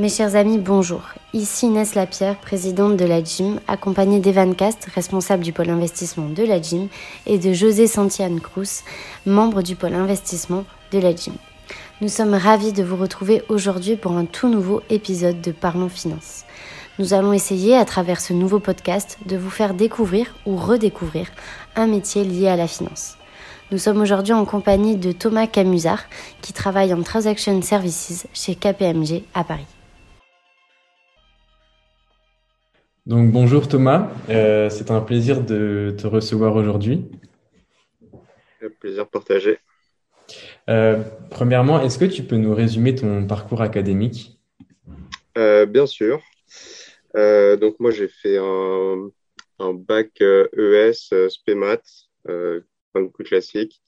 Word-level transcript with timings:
Mes 0.00 0.08
chers 0.08 0.34
amis, 0.34 0.56
bonjour. 0.56 1.02
Ici 1.34 1.66
Inès 1.66 1.94
Lapierre, 1.94 2.36
présidente 2.36 2.96
de 2.96 3.04
la 3.04 3.22
GYM, 3.22 3.60
accompagnée 3.68 4.18
d'Evan 4.18 4.54
Cast, 4.54 4.86
responsable 4.94 5.42
du 5.42 5.52
pôle 5.52 5.68
investissement 5.68 6.30
de 6.30 6.42
la 6.42 6.58
GYM, 6.58 6.88
et 7.26 7.36
de 7.36 7.52
José 7.52 7.86
Santiane 7.86 8.40
Cruz, 8.40 8.80
membre 9.26 9.60
du 9.60 9.76
pôle 9.76 9.92
investissement 9.92 10.64
de 10.90 11.00
la 11.00 11.14
GYM. 11.14 11.34
Nous 12.00 12.08
sommes 12.08 12.32
ravis 12.32 12.72
de 12.72 12.82
vous 12.82 12.96
retrouver 12.96 13.42
aujourd'hui 13.50 13.96
pour 13.96 14.12
un 14.12 14.24
tout 14.24 14.48
nouveau 14.48 14.80
épisode 14.88 15.42
de 15.42 15.52
Parlons 15.52 15.90
Finance. 15.90 16.46
Nous 16.98 17.12
allons 17.12 17.34
essayer, 17.34 17.76
à 17.76 17.84
travers 17.84 18.22
ce 18.22 18.32
nouveau 18.32 18.58
podcast, 18.58 19.18
de 19.26 19.36
vous 19.36 19.50
faire 19.50 19.74
découvrir 19.74 20.34
ou 20.46 20.56
redécouvrir 20.56 21.26
un 21.76 21.88
métier 21.88 22.24
lié 22.24 22.48
à 22.48 22.56
la 22.56 22.68
finance. 22.68 23.18
Nous 23.70 23.76
sommes 23.76 24.00
aujourd'hui 24.00 24.32
en 24.32 24.46
compagnie 24.46 24.96
de 24.96 25.12
Thomas 25.12 25.46
Camusard, 25.46 26.04
qui 26.40 26.54
travaille 26.54 26.94
en 26.94 27.02
Transaction 27.02 27.60
Services 27.60 28.26
chez 28.32 28.54
KPMG 28.54 29.24
à 29.34 29.44
Paris. 29.44 29.66
Donc 33.10 33.32
bonjour 33.32 33.66
Thomas, 33.66 34.08
euh, 34.28 34.70
c'est 34.70 34.92
un 34.92 35.00
plaisir 35.00 35.42
de 35.42 35.92
te 35.98 36.06
recevoir 36.06 36.54
aujourd'hui. 36.54 37.06
Plaisir 38.78 39.08
partagé. 39.08 39.58
Euh, 40.68 41.02
premièrement, 41.28 41.82
est-ce 41.82 41.98
que 41.98 42.04
tu 42.04 42.22
peux 42.22 42.36
nous 42.36 42.54
résumer 42.54 42.94
ton 42.94 43.26
parcours 43.26 43.62
académique? 43.62 44.38
Euh, 45.36 45.66
Bien 45.66 45.86
sûr. 45.86 46.22
donc 47.16 47.80
moi 47.80 47.90
j'ai 47.90 48.06
fait 48.06 48.38
un, 48.38 49.10
bac 49.74 50.20
ES 50.20 51.12
e 51.12 51.28
SPEMAT, 51.28 51.82
un 52.28 53.06
coup 53.08 53.24
classique. 53.24 53.82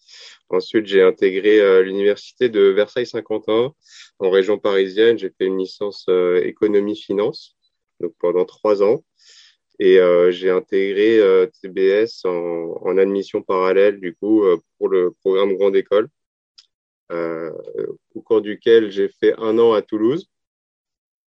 Ensuite 0.49 0.87
j'ai 0.87 1.03
intégré 1.05 1.85
l'université 1.85 2.49
de 2.49 2.63
Versailles-Saint-Quentin 2.63 3.73
en 4.19 4.31
région 4.31 4.59
parisienne. 4.59 5.17
J'ai 5.17 5.31
fait 5.31 5.47
une 5.47 5.59
licence 5.59 6.09
économie-finance 6.43 7.57
donc 8.03 8.15
pendant 8.19 8.45
trois 8.45 8.83
ans. 8.83 9.03
Et 9.79 9.99
euh, 9.99 10.31
j'ai 10.31 10.51
intégré 10.51 11.19
euh, 11.19 11.47
TBS 11.47 12.25
en, 12.25 12.77
en, 12.83 12.99
admission 12.99 13.43
parallèle, 13.43 14.01
du 14.01 14.15
coup, 14.15 14.45
euh, 14.45 14.59
pour 14.79 14.89
le 14.89 15.13
programme 15.13 15.57
Grande 15.57 15.77
École, 15.77 16.09
au 18.15 18.23
cours 18.23 18.41
duquel 18.41 18.91
j'ai 18.91 19.09
fait 19.09 19.35
un 19.37 19.59
an 19.59 19.75
à 19.75 19.83
Toulouse. 19.83 20.31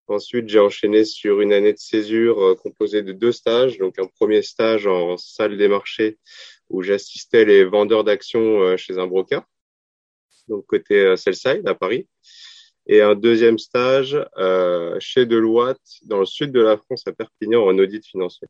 Ensuite, 0.08 0.50
j'ai 0.50 0.60
enchaîné 0.60 1.04
sur 1.04 1.42
une 1.42 1.54
année 1.54 1.74
de 1.74 1.78
césure 1.78 2.56
composée 2.64 3.04
de 3.04 3.12
deux 3.12 3.32
stages. 3.32 3.78
Donc, 3.78 4.00
un 4.00 4.08
premier 4.08 4.42
stage 4.42 4.88
en 4.88 5.18
salle 5.18 5.58
des 5.58 5.68
marchés 5.68 6.18
où 6.70 6.82
j'assistais 6.82 7.46
les 7.46 7.66
vendeurs 7.66 8.04
d'actions 8.04 8.76
chez 8.78 8.98
un 8.98 9.06
broker, 9.06 9.44
donc 10.48 10.66
côté 10.66 11.16
sell-side 11.18 11.68
à 11.68 11.76
Paris 11.76 12.08
et 12.88 13.02
un 13.02 13.16
deuxième 13.16 13.58
stage 13.58 14.18
euh, 14.38 14.98
chez 15.00 15.26
Deloitte 15.26 16.00
dans 16.04 16.20
le 16.20 16.26
sud 16.26 16.52
de 16.52 16.62
la 16.62 16.78
France 16.78 17.04
à 17.08 17.14
Perpignan 17.14 17.64
en 17.64 17.78
audit 17.80 18.06
financier. 18.06 18.48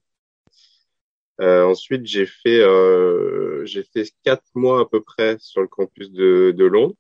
Euh, 1.42 1.64
ensuite, 1.66 2.06
j'ai 2.06 2.26
fait 2.26 2.62
euh, 2.62 3.66
j'ai 3.66 3.84
fait 3.84 4.10
quatre 4.24 4.46
mois 4.56 4.82
à 4.82 4.86
peu 4.86 5.02
près 5.02 5.38
sur 5.40 5.62
le 5.62 5.68
campus 5.68 6.12
de, 6.12 6.54
de 6.56 6.66
Londres. 6.66 6.96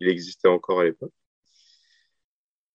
Il 0.00 0.08
existait 0.08 0.48
encore 0.48 0.80
à 0.80 0.84
l'époque. 0.84 1.12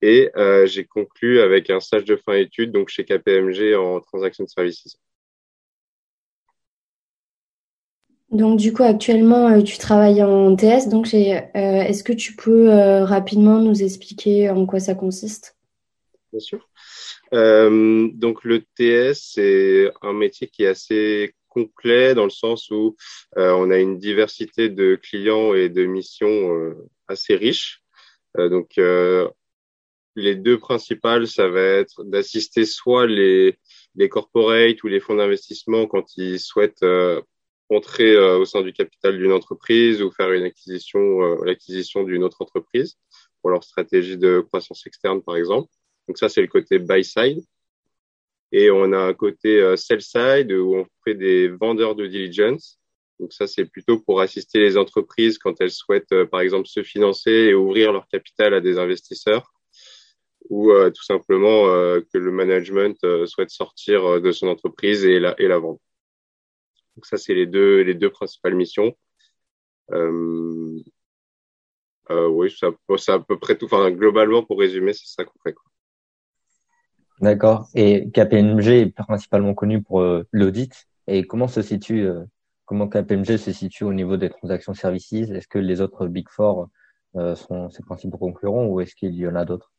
Et 0.02 0.30
euh, 0.36 0.66
j'ai 0.66 0.86
conclu 0.86 1.40
avec 1.40 1.70
un 1.70 1.80
stage 1.80 2.04
de 2.06 2.18
fin 2.18 2.34
études 2.34 2.72
donc 2.72 2.90
chez 2.90 3.06
KPMG 3.06 3.76
en 3.76 4.02
transaction 4.02 4.46
services. 4.48 4.98
Donc 8.34 8.58
du 8.58 8.74
coup, 8.74 8.82
actuellement, 8.82 9.48
euh, 9.48 9.62
tu 9.62 9.78
travailles 9.78 10.24
en 10.24 10.56
TS. 10.56 10.90
Donc, 10.90 11.14
euh, 11.14 11.40
est-ce 11.54 12.04
que 12.04 12.14
tu 12.14 12.36
peux 12.36 12.72
euh, 12.72 13.06
rapidement 13.06 13.60
nous 13.60 13.84
expliquer 13.84 14.50
en 14.50 14.66
quoi 14.66 14.80
ça 14.80 14.96
consiste? 14.96 15.56
Bien 16.32 16.40
sûr. 16.40 16.68
donc 17.32 18.44
le 18.44 18.62
TS, 18.76 19.34
c'est 19.36 19.92
un 20.02 20.14
métier 20.14 20.48
qui 20.48 20.64
est 20.64 20.68
assez 20.68 21.36
complet 21.48 22.16
dans 22.16 22.24
le 22.24 22.32
sens 22.32 22.72
où 22.72 22.96
on 23.36 23.70
a 23.70 23.78
une 23.78 24.00
diversité 24.00 24.70
de 24.70 24.96
clients 24.96 25.54
et 25.54 25.70
de 25.70 25.86
missions 25.86 26.74
assez 27.08 27.36
riches. 27.36 27.84
donc 28.36 28.80
les 30.16 30.36
deux 30.36 30.58
principales, 30.58 31.28
ça 31.28 31.50
va 31.50 31.62
être 31.62 32.04
d'assister 32.04 32.66
soit 32.66 33.06
les, 33.06 33.60
les 33.94 34.10
corporates 34.10 34.82
ou 34.82 34.88
les 34.88 35.00
fonds 35.00 35.16
d'investissement 35.16 35.86
quand 35.86 36.18
ils 36.18 36.40
souhaitent 36.40 36.84
entrer 37.76 38.14
euh, 38.16 38.40
au 38.40 38.46
sein 38.46 38.62
du 38.62 38.74
capital 38.74 39.18
d'une 39.18 39.32
entreprise 39.32 40.02
ou 40.02 40.12
faire 40.12 40.32
une 40.32 40.44
acquisition, 40.44 41.00
euh, 41.24 41.46
l'acquisition 41.46 42.04
d'une 42.04 42.24
autre 42.24 42.42
entreprise 42.42 42.98
pour 43.42 43.50
leur 43.50 43.64
stratégie 43.64 44.18
de 44.18 44.40
croissance 44.40 44.86
externe, 44.88 45.22
par 45.22 45.36
exemple. 45.36 45.70
Donc 46.08 46.18
ça, 46.18 46.30
c'est 46.30 46.42
le 46.42 46.48
côté 46.48 46.80
buy 46.80 47.04
side. 47.04 47.44
Et 48.52 48.70
on 48.70 48.92
a 48.94 49.00
un 49.00 49.14
côté 49.14 49.60
euh, 49.60 49.76
sell 49.76 50.02
side 50.02 50.52
où 50.52 50.76
on 50.76 50.86
fait 51.04 51.16
des 51.16 51.50
vendeurs 51.50 51.96
de 51.96 52.06
diligence. 52.08 52.80
Donc 53.20 53.34
ça, 53.34 53.48
c'est 53.48 53.66
plutôt 53.66 54.00
pour 54.00 54.22
assister 54.22 54.60
les 54.60 54.78
entreprises 54.78 55.38
quand 55.38 55.60
elles 55.60 55.72
souhaitent, 55.72 56.24
par 56.26 56.42
exemple, 56.42 56.68
se 56.68 56.84
financer 56.84 57.32
et 57.32 57.54
ouvrir 57.54 57.94
leur 57.94 58.08
capital 58.08 58.54
à 58.54 58.62
des 58.62 58.78
investisseurs 58.78 59.52
ou 60.50 60.74
tout 60.74 61.04
simplement 61.04 61.68
que 62.02 62.18
le 62.18 62.32
management 62.32 62.98
souhaite 63.28 63.50
sortir 63.50 64.20
de 64.20 64.32
son 64.34 64.48
entreprise 64.48 65.06
et 65.06 65.20
la 65.20 65.58
vendre. 65.58 65.80
Donc 66.96 67.06
ça, 67.06 67.18
c'est 67.18 67.34
les 67.34 67.48
deux, 67.48 67.82
les 67.82 67.96
deux 67.96 68.10
principales 68.10 68.56
missions. 68.56 68.96
Euh, 69.92 70.80
euh, 72.10 72.28
oui, 72.28 72.54
c'est 72.56 73.12
à 73.12 73.20
peu 73.20 73.40
près 73.40 73.58
tout. 73.58 73.66
Enfin, 73.66 73.92
globalement, 73.92 74.44
pour 74.44 74.60
résumer, 74.60 74.94
c'est 74.94 75.08
ça 75.08 75.24
qu'on 75.24 75.40
fait. 75.44 75.56
D'accord. 77.22 77.70
Et 77.74 78.10
KPMG 78.12 78.68
est 78.68 78.96
principalement 78.96 79.54
connu 79.54 79.82
pour 79.82 80.02
euh, 80.02 80.28
l'audit. 80.32 80.88
Et 81.08 81.26
comment 81.26 81.48
se 81.48 81.62
situe, 81.62 82.02
euh, 82.02 82.24
comment 82.66 82.88
KPMG 82.88 83.38
se 83.38 83.52
situe 83.52 83.84
au 83.84 83.94
niveau 83.94 84.18
des 84.18 84.30
transactions 84.30 84.74
services? 84.74 85.30
Est-ce 85.30 85.48
que 85.48 85.60
les 85.60 85.82
autres 85.82 86.08
Big 86.08 86.28
Four 86.30 86.70
euh, 87.16 87.36
sont 87.36 87.70
ses 87.70 87.84
principaux 87.84 88.18
concurrents 88.18 88.66
ou 88.66 88.82
est-ce 88.82 88.96
qu'il 88.96 89.16
y 89.16 89.28
en 89.28 89.36
a 89.36 89.46
d'autres? 89.46 89.73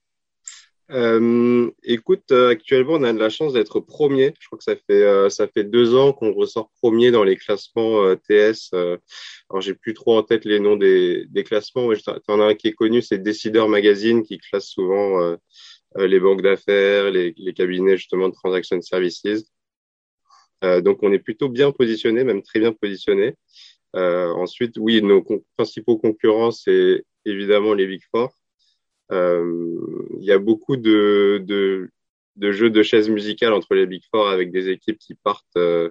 Euh, 0.91 1.71
écoute, 1.83 2.31
euh, 2.31 2.51
actuellement, 2.51 2.95
on 2.95 3.03
a 3.05 3.13
de 3.13 3.19
la 3.19 3.31
chance 3.31 3.55
d'être 3.55 3.81
premier. 3.81 4.35
Je 4.39 4.47
crois 4.47 4.59
que 4.59 4.65
ça 4.65 4.77
fait 4.77 5.03
euh, 5.03 5.31
ça 5.31 5.49
fait 5.49 5.65
deux 5.65 5.95
ans 5.95 6.13
qu'on 6.13 6.33
ressort 6.33 6.71
premier 6.83 7.11
dans 7.11 7.25
les 7.25 7.37
classements 7.37 8.03
euh, 8.05 8.17
TS. 8.17 8.71
alors, 8.75 9.61
j'ai 9.61 9.75
plus 9.75 9.95
trop 9.95 10.19
en 10.19 10.23
tête 10.23 10.45
les 10.45 10.61
noms 10.61 10.77
des, 10.77 11.25
des 11.27 11.45
classements, 11.45 11.89
mais 11.89 11.97
en 12.29 12.41
as 12.41 12.45
un 12.45 12.55
qui 12.55 12.69
est 12.69 12.73
connu, 12.73 13.01
c'est 13.03 13.19
Décideur 13.19 13.69
Magazine, 13.69 14.23
qui 14.23 14.39
classe 14.39 14.67
souvent 14.69 15.37
les 15.97 16.21
banques 16.21 16.43
d'affaires, 16.43 17.11
les, 17.11 17.35
les, 17.37 17.55
cabinets 17.55 17.97
justement 17.97 18.29
de 18.29 18.35
transaction 18.35 18.81
services. 18.83 19.23
donc, 20.63 21.03
on 21.03 21.13
est 21.13 21.19
plutôt 21.19 21.49
bien 21.49 21.73
positionné, 21.73 22.25
même 22.25 22.43
très 22.43 22.61
bien 22.61 22.73
positionné. 22.73 23.35
ensuite, 23.95 24.77
oui, 24.79 25.03
nos 25.03 25.25
principaux 25.57 25.99
concurrents, 25.99 26.51
c'est 26.51 27.05
évidemment 27.25 27.75
les 27.75 27.87
Big 27.87 28.03
Four. 28.11 28.33
Euh, 29.13 29.79
il 30.19 30.25
y 30.25 30.33
a 30.33 30.39
beaucoup 30.39 30.77
de, 30.77 31.43
de, 31.45 31.91
de, 32.37 32.53
jeux 32.53 32.71
de 32.71 32.83
chaises 32.83 33.09
musicales 33.09 33.53
entre 33.53 33.75
les 33.75 33.87
Big 33.87 34.03
Four 34.11 34.29
avec 34.29 34.51
des 34.51 34.69
équipes 34.71 34.99
qui 34.99 35.15
partent 35.15 35.45
euh, 35.57 35.91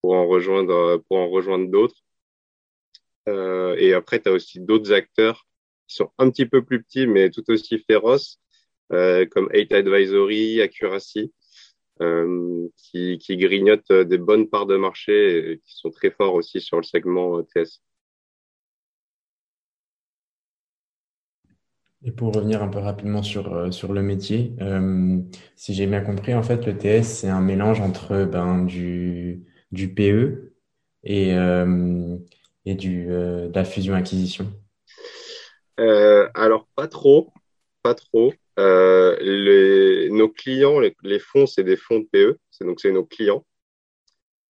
pour 0.00 0.14
en 0.14 0.26
rejoindre, 0.26 1.02
pour 1.08 1.18
en 1.18 1.28
rejoindre 1.28 1.70
d'autres. 1.70 2.02
Euh, 3.28 3.74
et 3.78 3.94
après, 3.94 4.20
tu 4.20 4.28
as 4.28 4.32
aussi 4.32 4.60
d'autres 4.60 4.92
acteurs 4.92 5.46
qui 5.88 5.96
sont 5.96 6.10
un 6.18 6.30
petit 6.30 6.46
peu 6.46 6.64
plus 6.64 6.82
petits, 6.82 7.06
mais 7.06 7.30
tout 7.30 7.44
aussi 7.48 7.78
féroces, 7.78 8.40
euh, 8.92 9.26
comme 9.26 9.48
Eight 9.52 9.72
Advisory, 9.72 10.60
Accuracy, 10.60 11.32
euh, 12.00 12.68
qui, 12.76 13.18
qui 13.18 13.36
grignotent 13.36 13.92
des 13.92 14.18
bonnes 14.18 14.48
parts 14.48 14.66
de 14.66 14.76
marché 14.76 15.52
et 15.52 15.58
qui 15.58 15.74
sont 15.74 15.90
très 15.90 16.10
forts 16.10 16.34
aussi 16.34 16.60
sur 16.60 16.76
le 16.76 16.82
segment 16.82 17.42
TS. 17.42 17.80
Et 22.06 22.12
pour 22.12 22.34
revenir 22.34 22.62
un 22.62 22.68
peu 22.68 22.80
rapidement 22.80 23.22
sur, 23.22 23.54
euh, 23.54 23.70
sur 23.70 23.94
le 23.94 24.02
métier, 24.02 24.52
euh, 24.60 25.18
si 25.56 25.72
j'ai 25.72 25.86
bien 25.86 26.02
compris, 26.02 26.34
en 26.34 26.42
fait, 26.42 26.66
le 26.66 26.76
TS, 26.76 27.02
c'est 27.02 27.28
un 27.28 27.40
mélange 27.40 27.80
entre 27.80 28.24
ben, 28.24 28.66
du, 28.66 29.46
PE 29.72 30.52
et, 31.02 31.34
euh, 31.34 32.16
et 32.66 32.74
du, 32.74 33.06
de 33.06 33.50
la 33.54 33.64
fusion-acquisition. 33.64 34.52
alors, 35.78 36.68
pas 36.76 36.88
trop, 36.88 37.32
pas 37.82 37.94
trop. 37.94 38.34
nos 38.58 40.28
clients, 40.28 40.80
les, 40.80 40.94
les 41.02 41.18
fonds, 41.18 41.46
c'est 41.46 41.64
des 41.64 41.76
fonds 41.76 42.00
de 42.00 42.06
PE, 42.12 42.38
c'est 42.50 42.66
donc 42.66 42.80
c'est 42.80 42.92
nos 42.92 43.06
clients. 43.06 43.46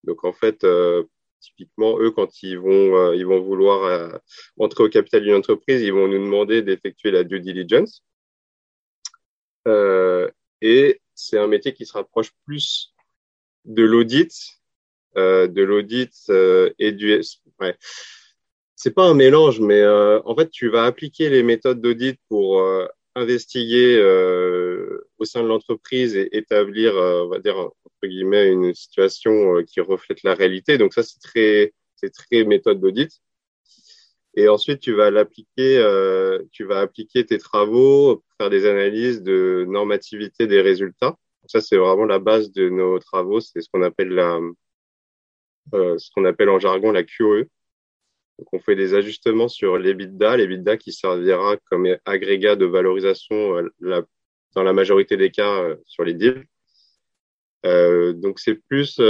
Donc 0.02 0.24
en 0.24 0.32
fait, 0.32 0.66
typiquement, 1.44 1.98
eux, 2.00 2.10
quand 2.10 2.42
ils 2.42 2.58
vont, 2.58 2.96
euh, 2.96 3.16
ils 3.16 3.26
vont 3.26 3.40
vouloir 3.40 3.84
euh, 3.84 4.18
entrer 4.58 4.84
au 4.84 4.88
capital 4.88 5.22
d'une 5.22 5.34
entreprise, 5.34 5.82
ils 5.82 5.92
vont 5.92 6.08
nous 6.08 6.18
demander 6.18 6.62
d'effectuer 6.62 7.10
la 7.10 7.24
due 7.24 7.40
diligence. 7.40 8.02
Euh, 9.68 10.28
et 10.60 11.00
c'est 11.14 11.38
un 11.38 11.46
métier 11.46 11.72
qui 11.72 11.86
se 11.86 11.92
rapproche 11.92 12.32
plus 12.46 12.94
de 13.64 13.82
l'audit, 13.82 14.32
de 15.16 15.62
l'audit 15.62 16.12
et 16.78 16.92
du. 16.92 17.20
C'est 18.74 18.90
pas 18.90 19.04
un 19.04 19.14
mélange, 19.14 19.60
mais 19.60 19.86
en 19.86 20.34
fait, 20.36 20.50
tu 20.50 20.68
vas 20.68 20.84
appliquer 20.84 21.30
les 21.30 21.42
méthodes 21.42 21.80
d'audit 21.80 22.18
pour 22.28 22.60
investiguer 23.14 23.98
au 25.18 25.24
sein 25.24 25.42
de 25.42 25.48
l'entreprise 25.48 26.16
et 26.16 26.36
établir, 26.36 26.94
on 26.94 27.28
va 27.28 27.38
dire 27.38 27.56
entre 27.58 28.06
guillemets, 28.06 28.48
une 28.48 28.74
situation 28.74 29.62
qui 29.64 29.80
reflète 29.80 30.22
la 30.24 30.34
réalité. 30.34 30.78
Donc 30.78 30.94
ça, 30.94 31.02
c'est 31.02 31.20
très, 31.20 31.72
c'est 31.96 32.10
très 32.10 32.44
méthode 32.44 32.80
d'audit. 32.80 33.20
Et 34.36 34.48
ensuite, 34.48 34.80
tu 34.80 34.92
vas 34.92 35.10
l'appliquer, 35.10 35.78
euh, 35.78 36.42
tu 36.50 36.64
vas 36.64 36.80
appliquer 36.80 37.24
tes 37.24 37.38
travaux, 37.38 38.24
faire 38.38 38.50
des 38.50 38.66
analyses 38.66 39.22
de 39.22 39.64
normativité 39.68 40.46
des 40.46 40.60
résultats. 40.60 41.16
Ça, 41.46 41.60
c'est 41.60 41.76
vraiment 41.76 42.04
la 42.04 42.18
base 42.18 42.50
de 42.50 42.68
nos 42.68 42.98
travaux. 42.98 43.40
C'est 43.40 43.60
ce 43.60 43.68
qu'on 43.70 43.82
appelle 43.82 44.08
la, 44.08 44.40
euh, 45.74 45.96
ce 45.98 46.10
qu'on 46.12 46.24
appelle 46.24 46.48
en 46.48 46.58
jargon 46.58 46.90
la 46.90 47.04
QE. 47.04 47.48
Donc, 48.38 48.48
on 48.52 48.58
fait 48.58 48.76
des 48.76 48.94
ajustements 48.94 49.48
sur 49.48 49.78
l'EBITDA, 49.78 50.36
l'EBITDA 50.36 50.76
qui 50.76 50.92
servira 50.92 51.56
comme 51.70 51.86
agrégat 52.04 52.56
de 52.56 52.66
valorisation 52.66 53.56
euh, 53.56 53.68
la, 53.80 54.02
dans 54.54 54.62
la 54.62 54.72
majorité 54.72 55.16
des 55.16 55.30
cas 55.30 55.62
euh, 55.62 55.76
sur 55.86 56.04
les 56.04 56.14
deals. 56.14 56.44
Euh, 57.64 58.12
donc, 58.12 58.40
c'est 58.40 58.56
plus 58.56 59.00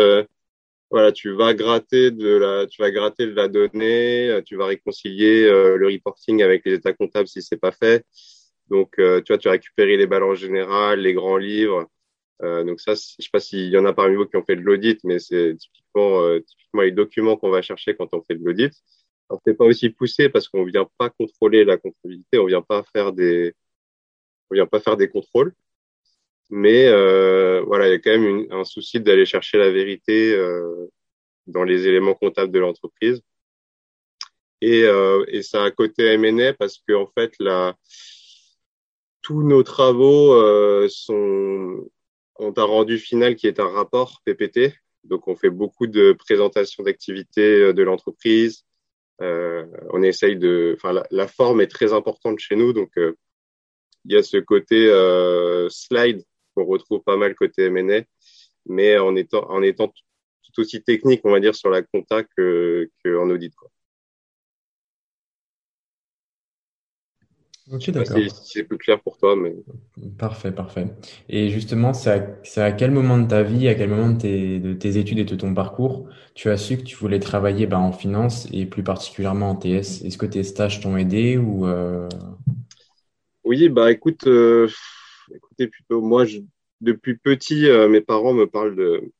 voilà, 0.94 1.10
tu 1.10 1.32
vas 1.32 1.54
gratter 1.54 2.12
de 2.12 2.36
la, 2.36 2.66
tu 2.68 2.80
vas 2.80 2.90
gratter 2.92 3.26
de 3.26 3.34
la 3.34 3.48
donnée, 3.48 4.28
euh, 4.30 4.42
tu 4.42 4.54
vas 4.56 4.66
réconcilier 4.66 5.42
euh, 5.44 5.76
le 5.76 5.88
reporting 5.88 6.40
avec 6.40 6.64
les 6.64 6.74
états 6.74 6.92
comptables 6.92 7.26
si 7.26 7.42
c'est 7.42 7.56
pas 7.56 7.72
fait. 7.72 8.06
Donc, 8.70 8.98
euh, 9.00 9.20
tu 9.20 9.32
vois, 9.32 9.38
tu 9.38 9.48
vas 9.48 9.52
récupérer 9.52 9.96
les 9.96 10.06
balances 10.06 10.38
générales, 10.38 11.00
les 11.00 11.12
grands 11.12 11.36
livres. 11.36 11.88
donc 12.40 12.80
ça, 12.80 12.94
je 12.94 13.00
sais 13.24 13.30
pas 13.32 13.40
s'il 13.40 13.70
y 13.70 13.78
en 13.78 13.84
a 13.86 13.92
parmi 13.92 14.14
vous 14.16 14.26
qui 14.26 14.36
ont 14.36 14.44
fait 14.44 14.54
de 14.54 14.60
l'audit, 14.60 15.00
mais 15.04 15.18
c'est 15.18 15.56
typiquement, 15.56 16.38
typiquement 16.40 16.82
les 16.82 16.92
documents 16.92 17.36
qu'on 17.36 17.50
va 17.50 17.62
chercher 17.62 17.96
quand 17.96 18.08
on 18.12 18.22
fait 18.22 18.36
de 18.36 18.44
l'audit. 18.44 18.72
On 19.30 19.38
n'est 19.46 19.54
pas 19.54 19.64
aussi 19.64 19.90
poussé 19.90 20.28
parce 20.28 20.48
qu'on 20.48 20.64
vient 20.64 20.88
pas 20.98 21.10
contrôler 21.10 21.64
la 21.64 21.76
comptabilité, 21.76 22.38
on 22.38 22.46
vient 22.46 22.62
pas 22.62 22.84
faire 22.92 23.12
des, 23.12 23.54
on 24.50 24.54
vient 24.54 24.66
pas 24.66 24.80
faire 24.80 24.96
des 24.96 25.08
contrôles. 25.08 25.54
Mais 26.50 26.86
euh, 26.88 27.62
voilà, 27.66 27.88
il 27.88 27.92
y 27.92 27.94
a 27.94 27.98
quand 27.98 28.18
même 28.18 28.46
un 28.50 28.64
souci 28.64 29.00
d'aller 29.00 29.26
chercher 29.26 29.58
la 29.58 29.70
vérité 29.70 30.34
euh, 30.34 30.86
dans 31.46 31.64
les 31.64 31.88
éléments 31.88 32.14
comptables 32.14 32.52
de 32.52 32.58
l'entreprise. 32.58 33.22
Et, 34.60 34.84
euh, 34.84 35.24
et 35.28 35.42
ça 35.42 35.64
a 35.64 35.70
côté 35.70 36.04
M&A 36.04 36.52
parce 36.54 36.78
que 36.86 36.94
en 36.94 37.06
fait, 37.06 37.34
la, 37.38 37.76
tous 39.22 39.42
nos 39.42 39.62
travaux 39.62 40.34
euh, 40.34 40.86
sont 40.88 41.88
ont 42.38 42.52
un 42.56 42.64
rendu 42.64 42.98
final 42.98 43.36
qui 43.36 43.46
est 43.46 43.60
un 43.60 43.68
rapport 43.68 44.20
PPT. 44.24 44.74
Donc, 45.04 45.28
on 45.28 45.36
fait 45.36 45.50
beaucoup 45.50 45.86
de 45.86 46.12
présentations 46.12 46.82
d'activités 46.82 47.60
euh, 47.60 47.72
de 47.72 47.82
l'entreprise. 47.82 48.64
Euh, 49.20 49.66
on 49.90 50.02
essaye 50.02 50.36
de, 50.36 50.74
enfin, 50.76 50.92
la, 50.92 51.06
la, 51.10 51.28
forme 51.28 51.60
est 51.60 51.68
très 51.68 51.92
importante 51.92 52.40
chez 52.40 52.56
nous, 52.56 52.72
donc 52.72 52.90
il 52.96 54.12
y 54.12 54.16
a 54.16 54.22
ce 54.22 54.38
côté 54.38 54.88
slide 55.70 56.24
qu'on 56.54 56.64
retrouve 56.64 57.02
pas 57.02 57.16
mal 57.16 57.34
côté 57.34 57.64
M&A, 57.64 58.02
mais 58.66 58.98
en 58.98 59.16
étant, 59.16 59.48
en 59.50 59.62
étant 59.62 59.88
tout 59.88 60.60
aussi 60.60 60.82
technique, 60.82 61.20
on 61.24 61.30
va 61.30 61.40
dire, 61.40 61.54
sur 61.54 61.70
la 61.70 61.82
compta 61.82 62.22
que, 62.22 62.90
que 63.04 63.16
en 63.16 63.30
audit. 63.30 63.54
Quoi. 63.54 63.70
D'accord. 67.66 68.18
c'est 68.44 68.64
plus 68.64 68.76
clair 68.76 69.00
pour 69.00 69.16
toi, 69.16 69.36
mais. 69.36 69.54
Parfait, 70.18 70.52
parfait. 70.52 70.86
Et 71.30 71.48
justement, 71.48 71.94
c'est 71.94 72.10
à, 72.58 72.64
à, 72.64 72.72
quel 72.72 72.90
moment 72.90 73.16
de 73.16 73.26
ta 73.26 73.42
vie, 73.42 73.68
à 73.68 73.74
quel 73.74 73.88
moment 73.88 74.10
de 74.10 74.18
tes, 74.18 74.58
de 74.58 74.74
tes 74.74 74.98
études 74.98 75.18
et 75.18 75.24
de 75.24 75.34
ton 75.34 75.54
parcours, 75.54 76.06
tu 76.34 76.50
as 76.50 76.58
su 76.58 76.76
que 76.76 76.82
tu 76.82 76.94
voulais 76.96 77.20
travailler 77.20 77.66
bah, 77.66 77.78
en 77.78 77.92
finance 77.92 78.46
et 78.52 78.66
plus 78.66 78.82
particulièrement 78.82 79.50
en 79.50 79.56
TS 79.56 80.04
Est-ce 80.04 80.18
que 80.18 80.26
tes 80.26 80.42
stages 80.42 80.80
t'ont 80.80 80.98
aidé 80.98 81.38
ou 81.38 81.66
euh... 81.66 82.06
Oui, 83.44 83.70
bah 83.70 83.90
écoute, 83.90 84.26
euh, 84.26 84.68
écoutez, 85.34 85.68
plutôt, 85.68 86.02
moi, 86.02 86.26
je, 86.26 86.40
depuis 86.82 87.16
petit, 87.16 87.66
euh, 87.68 87.88
mes 87.88 88.00
parents 88.02 88.34
me 88.34 88.46
parlent 88.46 88.76
de, 88.76 89.10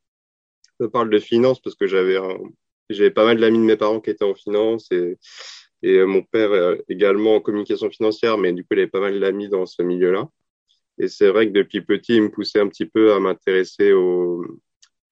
me 0.80 0.88
parlent 0.88 1.10
de 1.10 1.18
finance 1.18 1.60
parce 1.60 1.76
que 1.76 1.86
j'avais 1.86 2.18
j'avais 2.90 3.10
pas 3.10 3.24
mal 3.24 3.40
d'amis 3.40 3.58
de 3.58 3.64
mes 3.64 3.76
parents 3.76 4.00
qui 4.00 4.10
étaient 4.10 4.24
en 4.24 4.34
finance 4.34 4.90
et, 4.92 5.16
et 5.84 5.98
euh, 5.98 6.06
mon 6.06 6.22
père 6.22 6.50
euh, 6.50 6.76
également 6.88 7.36
en 7.36 7.40
communication 7.40 7.90
financière, 7.90 8.38
mais 8.38 8.52
du 8.52 8.62
coup, 8.62 8.68
il 8.72 8.78
avait 8.78 8.88
pas 8.88 9.00
mal 9.00 9.20
d'amis 9.20 9.50
dans 9.50 9.66
ce 9.66 9.82
milieu-là. 9.82 10.28
Et 10.98 11.08
c'est 11.08 11.28
vrai 11.28 11.46
que 11.46 11.52
depuis 11.52 11.82
petit, 11.82 12.16
il 12.16 12.22
me 12.22 12.30
poussait 12.30 12.60
un 12.60 12.68
petit 12.68 12.86
peu 12.86 13.12
à 13.12 13.20
m'intéresser 13.20 13.92
au, 13.92 14.46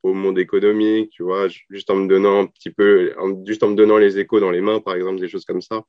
au 0.03 0.15
monde 0.15 0.39
économique, 0.39 1.11
tu 1.11 1.25
vois, 1.25 1.49
juste 1.69 1.91
en 1.91 1.97
me 1.97 2.09
donnant 2.09 2.41
un 2.41 2.47
petit 2.47 2.71
peu, 2.71 3.15
juste 3.47 3.63
en 3.63 3.69
me 3.71 3.77
donnant 3.77 3.99
les 3.99 4.19
échos 4.19 4.41
dans 4.41 4.51
les 4.51 4.63
mains, 4.63 4.81
par 4.81 4.95
exemple, 4.95 5.21
des 5.21 5.29
choses 5.29 5.45
comme 5.45 5.61
ça. 5.61 5.85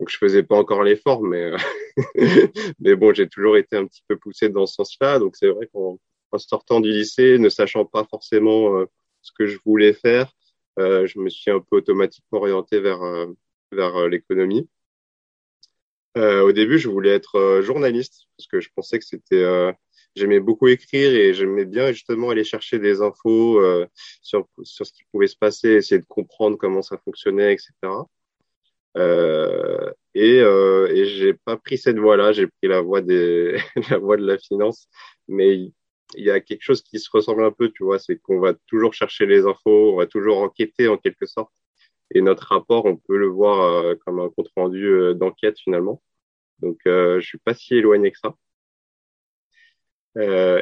Donc 0.00 0.08
je 0.08 0.16
faisais 0.16 0.42
pas 0.42 0.56
encore 0.56 0.82
l'effort, 0.82 1.22
mais 1.22 1.52
mais 2.80 2.96
bon, 2.96 3.12
j'ai 3.12 3.28
toujours 3.28 3.58
été 3.58 3.76
un 3.76 3.86
petit 3.86 4.02
peu 4.08 4.16
poussé 4.16 4.48
dans 4.48 4.66
ce 4.66 4.76
sens-là. 4.76 5.18
Donc 5.18 5.36
c'est 5.36 5.48
vrai 5.48 5.68
qu'en 5.72 5.98
sortant 6.38 6.80
du 6.80 6.90
lycée, 6.90 7.38
ne 7.38 7.50
sachant 7.50 7.84
pas 7.84 8.04
forcément 8.04 8.78
euh, 8.78 8.86
ce 9.20 9.32
que 9.32 9.46
je 9.46 9.58
voulais 9.66 9.92
faire, 9.92 10.32
euh, 10.78 11.06
je 11.06 11.18
me 11.18 11.28
suis 11.28 11.50
un 11.50 11.60
peu 11.60 11.76
automatiquement 11.76 12.38
orienté 12.38 12.80
vers 12.80 13.02
euh, 13.02 13.26
vers 13.72 14.08
l'économie. 14.08 14.68
au 16.16 16.52
début, 16.52 16.78
je 16.78 16.88
voulais 16.88 17.10
être 17.10 17.60
journaliste 17.62 18.26
parce 18.36 18.46
que 18.46 18.60
je 18.60 18.68
pensais 18.74 18.98
que 18.98 19.04
c'était 19.04 19.74
j'aimais 20.14 20.40
beaucoup 20.40 20.68
écrire 20.68 21.14
et 21.14 21.32
j'aimais 21.34 21.64
bien 21.64 21.90
justement 21.92 22.30
aller 22.30 22.44
chercher 22.44 22.78
des 22.78 23.00
infos 23.00 23.60
sur, 24.20 24.46
sur 24.62 24.86
ce 24.86 24.92
qui 24.92 25.04
pouvait 25.10 25.26
se 25.26 25.36
passer, 25.36 25.70
essayer 25.70 26.00
de 26.00 26.06
comprendre 26.06 26.58
comment 26.58 26.82
ça 26.82 26.98
fonctionnait, 26.98 27.52
etc. 27.54 27.72
Euh, 28.96 29.90
et, 30.14 30.40
euh, 30.40 30.88
et 30.88 31.06
j'ai 31.06 31.32
pas 31.34 31.56
pris 31.56 31.78
cette 31.78 31.98
voie-là, 31.98 32.32
j'ai 32.32 32.46
pris 32.46 32.68
la 32.68 32.80
voie 32.80 33.00
des 33.00 33.56
la 33.90 33.98
voie 33.98 34.16
de 34.16 34.26
la 34.26 34.38
finance, 34.38 34.88
mais 35.28 35.54
il 36.14 36.24
y 36.24 36.30
a 36.30 36.40
quelque 36.40 36.62
chose 36.62 36.82
qui 36.82 36.98
se 36.98 37.08
ressemble 37.10 37.44
un 37.44 37.52
peu, 37.52 37.70
tu 37.70 37.84
vois, 37.84 37.98
c'est 37.98 38.18
qu'on 38.18 38.38
va 38.38 38.54
toujours 38.66 38.92
chercher 38.92 39.26
les 39.26 39.46
infos, 39.46 39.94
on 39.94 39.96
va 39.96 40.06
toujours 40.06 40.38
enquêter 40.38 40.88
en 40.88 40.98
quelque 40.98 41.26
sorte, 41.26 41.52
et 42.14 42.22
notre 42.22 42.48
rapport, 42.48 42.86
on 42.86 42.96
peut 42.96 43.16
le 43.16 43.26
voir 43.26 43.60
euh, 43.62 43.94
comme 44.04 44.20
un 44.20 44.28
compte 44.30 44.50
rendu 44.56 44.86
euh, 44.86 45.14
d'enquête 45.14 45.58
finalement. 45.58 46.02
Donc, 46.60 46.78
euh, 46.86 47.20
je 47.20 47.26
suis 47.26 47.38
pas 47.38 47.54
si 47.54 47.74
éloigné 47.74 48.12
que 48.12 48.18
ça. 48.18 48.34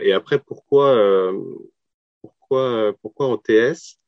et 0.02 0.12
après, 0.12 0.38
pourquoi, 0.38 1.32
pourquoi, 2.22 2.94
pourquoi 3.02 3.26
en 3.26 3.36
TS 3.38 4.00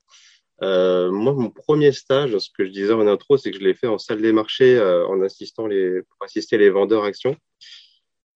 euh, 0.62 1.10
moi, 1.10 1.32
mon 1.32 1.50
premier 1.50 1.92
stage, 1.92 2.38
ce 2.38 2.48
que 2.50 2.64
je 2.64 2.70
disais 2.70 2.92
en 2.92 3.06
intro, 3.06 3.36
c'est 3.36 3.50
que 3.50 3.58
je 3.58 3.64
l'ai 3.64 3.74
fait 3.74 3.88
en 3.88 3.98
salle 3.98 4.22
des 4.22 4.32
marchés 4.32 4.76
euh, 4.76 5.06
en 5.08 5.20
assistant 5.22 5.66
les, 5.66 6.02
pour 6.02 6.24
assister 6.24 6.56
les 6.56 6.70
vendeurs 6.70 7.04
actions. 7.04 7.36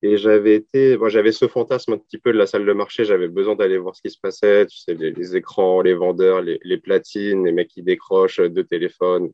Et 0.06 0.18
j'avais 0.18 0.54
été, 0.54 0.96
bon, 0.96 1.08
j'avais 1.08 1.32
ce 1.32 1.48
fantasme 1.48 1.94
un 1.94 1.98
petit 1.98 2.18
peu 2.18 2.32
de 2.32 2.38
la 2.38 2.46
salle 2.46 2.64
de 2.64 2.72
marché. 2.72 3.04
J'avais 3.04 3.26
besoin 3.26 3.56
d'aller 3.56 3.76
voir 3.76 3.96
ce 3.96 4.02
qui 4.02 4.10
se 4.10 4.20
passait. 4.20 4.64
Tu 4.66 4.78
sais, 4.78 4.94
les, 4.94 5.34
écrans, 5.34 5.80
les 5.80 5.94
vendeurs, 5.94 6.42
les, 6.42 6.60
les, 6.62 6.78
platines, 6.78 7.44
les 7.44 7.50
mecs 7.50 7.68
qui 7.68 7.82
décrochent 7.82 8.38
de 8.38 8.62
téléphones. 8.62 9.32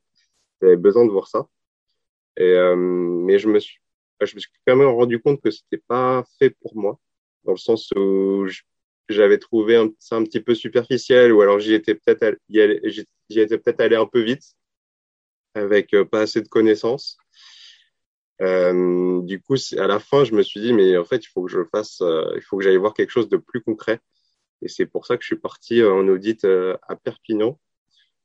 J'avais 0.62 0.76
besoin 0.76 1.04
de 1.04 1.10
voir 1.10 1.28
ça. 1.28 1.46
Et, 2.38 2.44
euh, 2.44 2.74
mais 2.74 3.38
je 3.38 3.48
me 3.48 3.60
suis, 3.60 3.80
je 4.22 4.34
me 4.34 4.40
suis 4.40 4.50
quand 4.66 4.76
même 4.76 4.88
rendu 4.88 5.20
compte 5.20 5.42
que 5.42 5.50
c'était 5.50 5.82
pas 5.86 6.24
fait 6.38 6.56
pour 6.62 6.74
moi, 6.74 6.98
dans 7.44 7.52
le 7.52 7.58
sens 7.58 7.90
où 7.94 8.46
j'avais 9.10 9.38
trouvé 9.38 9.76
un, 9.76 9.90
ça 9.98 10.16
un 10.16 10.24
petit 10.24 10.40
peu 10.40 10.54
superficiel 10.54 11.32
ou 11.34 11.42
alors 11.42 11.60
j'y 11.60 11.74
étais 11.74 11.94
peut-être 11.94 12.38
j'y 12.48 13.40
étais 13.40 13.58
peut-être 13.58 13.80
allé 13.80 13.96
un 13.96 14.06
peu 14.06 14.22
vite 14.22 14.54
avec 15.54 15.92
euh, 15.92 16.06
pas 16.06 16.22
assez 16.22 16.40
de 16.40 16.48
connaissances. 16.48 17.18
Euh, 18.42 19.22
du 19.22 19.40
coup, 19.40 19.54
à 19.78 19.86
la 19.86 20.00
fin, 20.00 20.24
je 20.24 20.34
me 20.34 20.42
suis 20.42 20.60
dit, 20.60 20.72
mais 20.72 20.96
en 20.96 21.04
fait, 21.04 21.24
il 21.24 21.28
faut 21.28 21.44
que 21.44 21.50
je 21.50 21.64
fasse, 21.70 22.00
euh, 22.02 22.32
il 22.36 22.42
faut 22.42 22.58
que 22.58 22.64
j'aille 22.64 22.76
voir 22.76 22.94
quelque 22.94 23.10
chose 23.10 23.28
de 23.28 23.36
plus 23.36 23.62
concret. 23.62 24.00
Et 24.62 24.68
c'est 24.68 24.86
pour 24.86 25.06
ça 25.06 25.16
que 25.16 25.22
je 25.22 25.28
suis 25.28 25.36
parti 25.36 25.80
euh, 25.80 25.92
en 25.92 26.08
audit 26.08 26.44
à 26.44 26.96
Perpignan. 26.96 27.58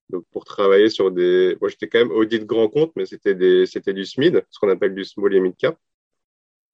Donc, 0.10 0.26
pour 0.32 0.46
travailler 0.46 0.90
sur 0.90 1.12
des, 1.12 1.58
moi, 1.62 1.70
j'étais 1.70 1.88
quand 1.90 2.00
même 2.00 2.12
audit 2.12 2.46
grand 2.46 2.70
compte, 2.70 2.94
mais 2.96 3.06
c'était 3.06 3.36
des, 3.36 3.66
c'était 3.66 3.94
du 3.94 4.06
SMID, 4.06 4.46
ce 4.50 4.60
qu'on 4.60 4.70
appelle 4.70 4.96
du 4.96 5.06
small 5.06 5.36
et 5.36 5.40
mid 5.40 5.56
cap. 5.58 5.78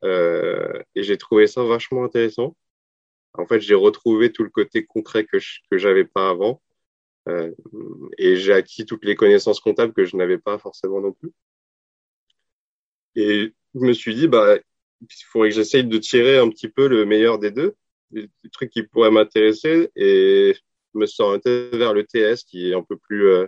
et 0.04 1.04
j'ai 1.04 1.18
trouvé 1.18 1.48
ça 1.48 1.64
vachement 1.64 2.04
intéressant 2.04 2.56
en 3.36 3.46
fait, 3.46 3.60
j'ai 3.62 3.74
retrouvé 3.76 4.32
tout 4.32 4.44
le 4.44 4.50
côté 4.50 4.86
concret 4.86 5.26
que 5.26 5.40
je, 5.40 5.60
que 5.72 5.78
j'avais 5.78 6.06
pas 6.06 6.30
avant. 6.30 6.62
Euh, 7.30 7.52
et 8.18 8.36
j'ai 8.36 8.54
acquis 8.54 8.86
toutes 8.86 9.06
les 9.06 9.16
connaissances 9.16 9.62
comptables 9.62 9.94
que 9.94 10.06
je 10.06 10.18
n'avais 10.18 10.38
pas 10.38 10.58
forcément 10.60 11.00
non 11.00 11.14
plus. 11.14 11.32
Et 13.16 13.54
je 13.76 13.80
me 13.80 13.94
suis 13.94 14.16
dit, 14.16 14.28
bah, 14.28 14.58
il 15.02 15.08
faudrait 15.28 15.50
que 15.50 15.56
j'essaye 15.56 15.84
de 15.84 15.98
tirer 15.98 16.38
un 16.38 16.50
petit 16.50 16.70
peu 16.70 16.88
le 16.88 17.06
meilleur 17.06 17.40
des 17.40 17.52
deux, 17.52 17.76
des, 18.12 18.30
trucs 18.52 18.72
qui 18.72 18.84
pourraient 18.84 19.12
m'intéresser 19.12 19.90
et 19.96 20.56
me 20.94 21.06
orienté 21.20 21.70
vers 21.74 21.94
le 21.94 22.04
TS 22.06 22.44
qui 22.44 22.70
est 22.70 22.76
un 22.76 22.84
peu 22.84 22.98
plus, 22.98 23.28
euh, 23.28 23.48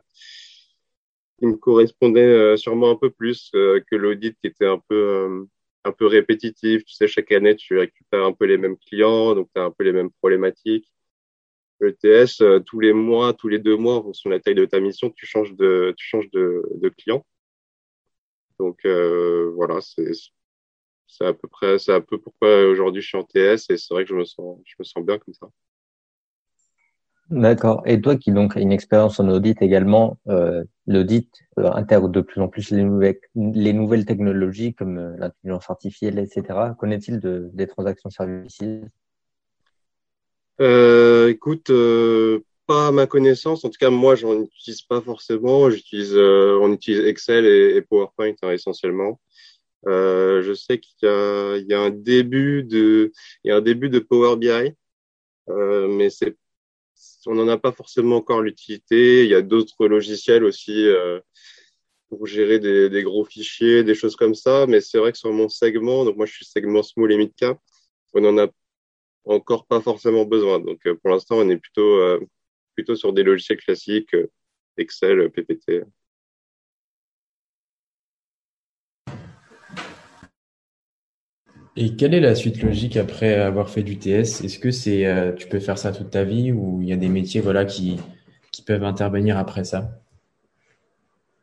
qui 1.39 1.45
me 1.47 1.55
correspondait 1.55 2.21
euh, 2.21 2.57
sûrement 2.57 2.91
un 2.91 2.95
peu 2.95 3.09
plus 3.09 3.51
euh, 3.55 3.81
que 3.89 3.95
l'audit 3.95 4.37
qui 4.41 4.47
était 4.47 4.65
un 4.65 4.81
peu 4.89 4.95
euh, 4.95 5.45
un 5.83 5.91
peu 5.91 6.07
répétitif. 6.07 6.83
Tu 6.85 6.95
sais, 6.95 7.07
chaque 7.07 7.31
année, 7.31 7.55
tu 7.55 7.77
récupères 7.77 8.25
un 8.25 8.33
peu 8.33 8.45
les 8.45 8.57
mêmes 8.57 8.77
clients, 8.77 9.35
donc 9.35 9.49
tu 9.53 9.61
as 9.61 9.65
un 9.65 9.71
peu 9.71 9.83
les 9.83 9.91
mêmes 9.91 10.11
problématiques. 10.11 10.91
Le 11.79 11.93
TS, 11.93 12.41
tous 12.65 12.79
les 12.79 12.93
mois, 12.93 13.33
tous 13.33 13.49
les 13.49 13.59
deux 13.59 13.75
mois, 13.75 13.97
en 13.97 14.29
la 14.29 14.39
taille 14.39 14.55
de 14.55 14.65
ta 14.65 14.79
mission, 14.79 15.11
tu 15.11 15.25
changes 15.25 15.53
de, 15.55 15.93
tu 15.97 16.07
changes 16.07 16.29
de, 16.31 16.63
de 16.75 16.89
client. 16.89 17.25
Donc 18.59 18.79
euh, 18.85 19.51
voilà, 19.55 19.81
c'est 19.81 20.11
c'est 21.07 21.25
à 21.25 21.33
peu 21.33 21.47
près, 21.47 21.79
c'est 21.79 21.99
peu 22.01 22.19
pourquoi 22.19 22.65
aujourd'hui 22.65 23.01
je 23.01 23.07
suis 23.07 23.17
en 23.17 23.23
TS 23.23 23.69
et 23.69 23.77
c'est 23.77 23.93
vrai 23.93 24.03
que 24.03 24.09
je 24.09 24.15
me 24.15 24.25
sens, 24.25 24.59
je 24.65 24.75
me 24.79 24.83
sens 24.83 25.05
bien 25.05 25.17
comme 25.19 25.33
ça. 25.33 25.47
D'accord. 27.31 27.81
Et 27.85 27.99
toi 28.01 28.15
qui 28.17 28.31
donc 28.31 28.55
une 28.55 28.71
expérience 28.71 29.19
en 29.19 29.27
audit 29.29 29.59
également, 29.61 30.19
euh, 30.27 30.63
l'audit 30.85 31.31
euh, 31.57 31.71
intègre 31.71 32.07
de 32.07 32.21
plus 32.21 32.39
en 32.39 32.47
plus 32.47 32.69
les 32.69 32.83
nouvelles, 32.83 33.19
les 33.35 33.73
nouvelles 33.73 34.05
technologies 34.05 34.75
comme 34.75 34.99
euh, 34.99 35.15
l'intelligence 35.17 35.69
artificielle, 35.69 36.19
etc. 36.19 36.75
Connaît-il 36.77 37.19
de, 37.19 37.49
des 37.53 37.65
transactions 37.65 38.11
services 38.11 38.61
Écoute, 40.59 41.71
pas 42.67 42.87
à 42.87 42.91
ma 42.91 43.07
connaissance. 43.07 43.65
En 43.65 43.69
tout 43.69 43.77
cas, 43.79 43.89
moi, 43.89 44.15
j'en 44.15 44.43
utilise 44.43 44.81
pas 44.81 45.01
forcément. 45.01 45.69
J'utilise, 45.69 46.15
on 46.15 46.71
utilise 46.73 47.01
Excel 47.01 47.45
et, 47.45 47.81
PowerPoint 47.81 48.33
hein, 48.41 48.51
essentiellement. 48.51 49.19
je 49.85 50.53
sais 50.55 50.79
qu'il 50.79 50.95
y 51.03 51.07
a, 51.07 51.57
il 51.57 51.67
y 51.67 51.73
a 51.73 51.81
un 51.81 51.91
début 51.91 52.63
de, 52.63 53.11
il 53.43 53.49
y 53.49 53.51
a 53.51 53.57
un 53.57 53.61
début 53.61 53.89
de 53.89 53.99
Power 53.99 54.37
BI, 54.37 54.73
mais 55.47 56.09
c'est 56.09 56.37
on 57.27 57.35
n'en 57.35 57.47
a 57.47 57.57
pas 57.57 57.71
forcément 57.71 58.17
encore 58.17 58.41
l'utilité. 58.41 59.23
Il 59.23 59.29
y 59.29 59.35
a 59.35 59.41
d'autres 59.41 59.87
logiciels 59.87 60.43
aussi 60.43 60.87
euh, 60.87 61.19
pour 62.09 62.27
gérer 62.27 62.59
des, 62.59 63.03
gros 63.03 63.25
fichiers, 63.25 63.83
des 63.83 63.95
choses 63.95 64.15
comme 64.15 64.35
ça. 64.35 64.65
Mais 64.67 64.81
c'est 64.81 64.97
vrai 64.97 65.11
que 65.11 65.17
sur 65.17 65.31
mon 65.33 65.49
segment, 65.49 66.05
donc 66.05 66.17
moi 66.17 66.25
je 66.25 66.33
suis 66.33 66.45
segment 66.45 66.83
small 66.83 67.11
et 67.11 67.17
mid 67.17 67.33
cap, 67.35 67.59
on 68.13 68.21
n'en 68.21 68.37
a 68.37 68.47
encore 69.25 69.65
pas 69.65 69.81
forcément 69.81 70.25
besoin. 70.25 70.59
Donc 70.59 70.79
euh, 70.85 70.95
pour 70.95 71.11
l'instant, 71.11 71.37
on 71.37 71.49
est 71.49 71.57
plutôt 71.57 71.99
euh, 71.99 72.19
plutôt 72.75 72.95
sur 72.95 73.13
des 73.13 73.23
logiciels 73.23 73.57
classiques, 73.57 74.15
Excel, 74.77 75.31
PPT. 75.31 75.85
Et 81.77 81.95
quelle 81.97 82.13
est 82.13 82.21
la 82.21 82.35
suite 82.35 82.61
logique 82.61 82.95
après 82.95 83.35
avoir 83.35 83.69
fait 83.69 83.83
du 83.83 83.97
TS 83.97 84.41
Est-ce 84.43 84.59
que 84.59 84.71
c'est 84.71 85.05
euh, 85.05 85.33
tu 85.33 85.47
peux 85.47 85.59
faire 85.59 85.77
ça 85.77 85.91
toute 85.91 86.09
ta 86.09 86.23
vie 86.23 86.53
ou 86.53 86.81
il 86.81 86.87
y 86.87 86.93
a 86.93 86.97
des 86.97 87.09
métiers 87.09 87.41
voilà 87.41 87.65
qui 87.65 87.97
qui 88.51 88.61
peuvent 88.61 88.85
intervenir 88.85 89.37
après 89.37 89.65
ça? 89.65 90.01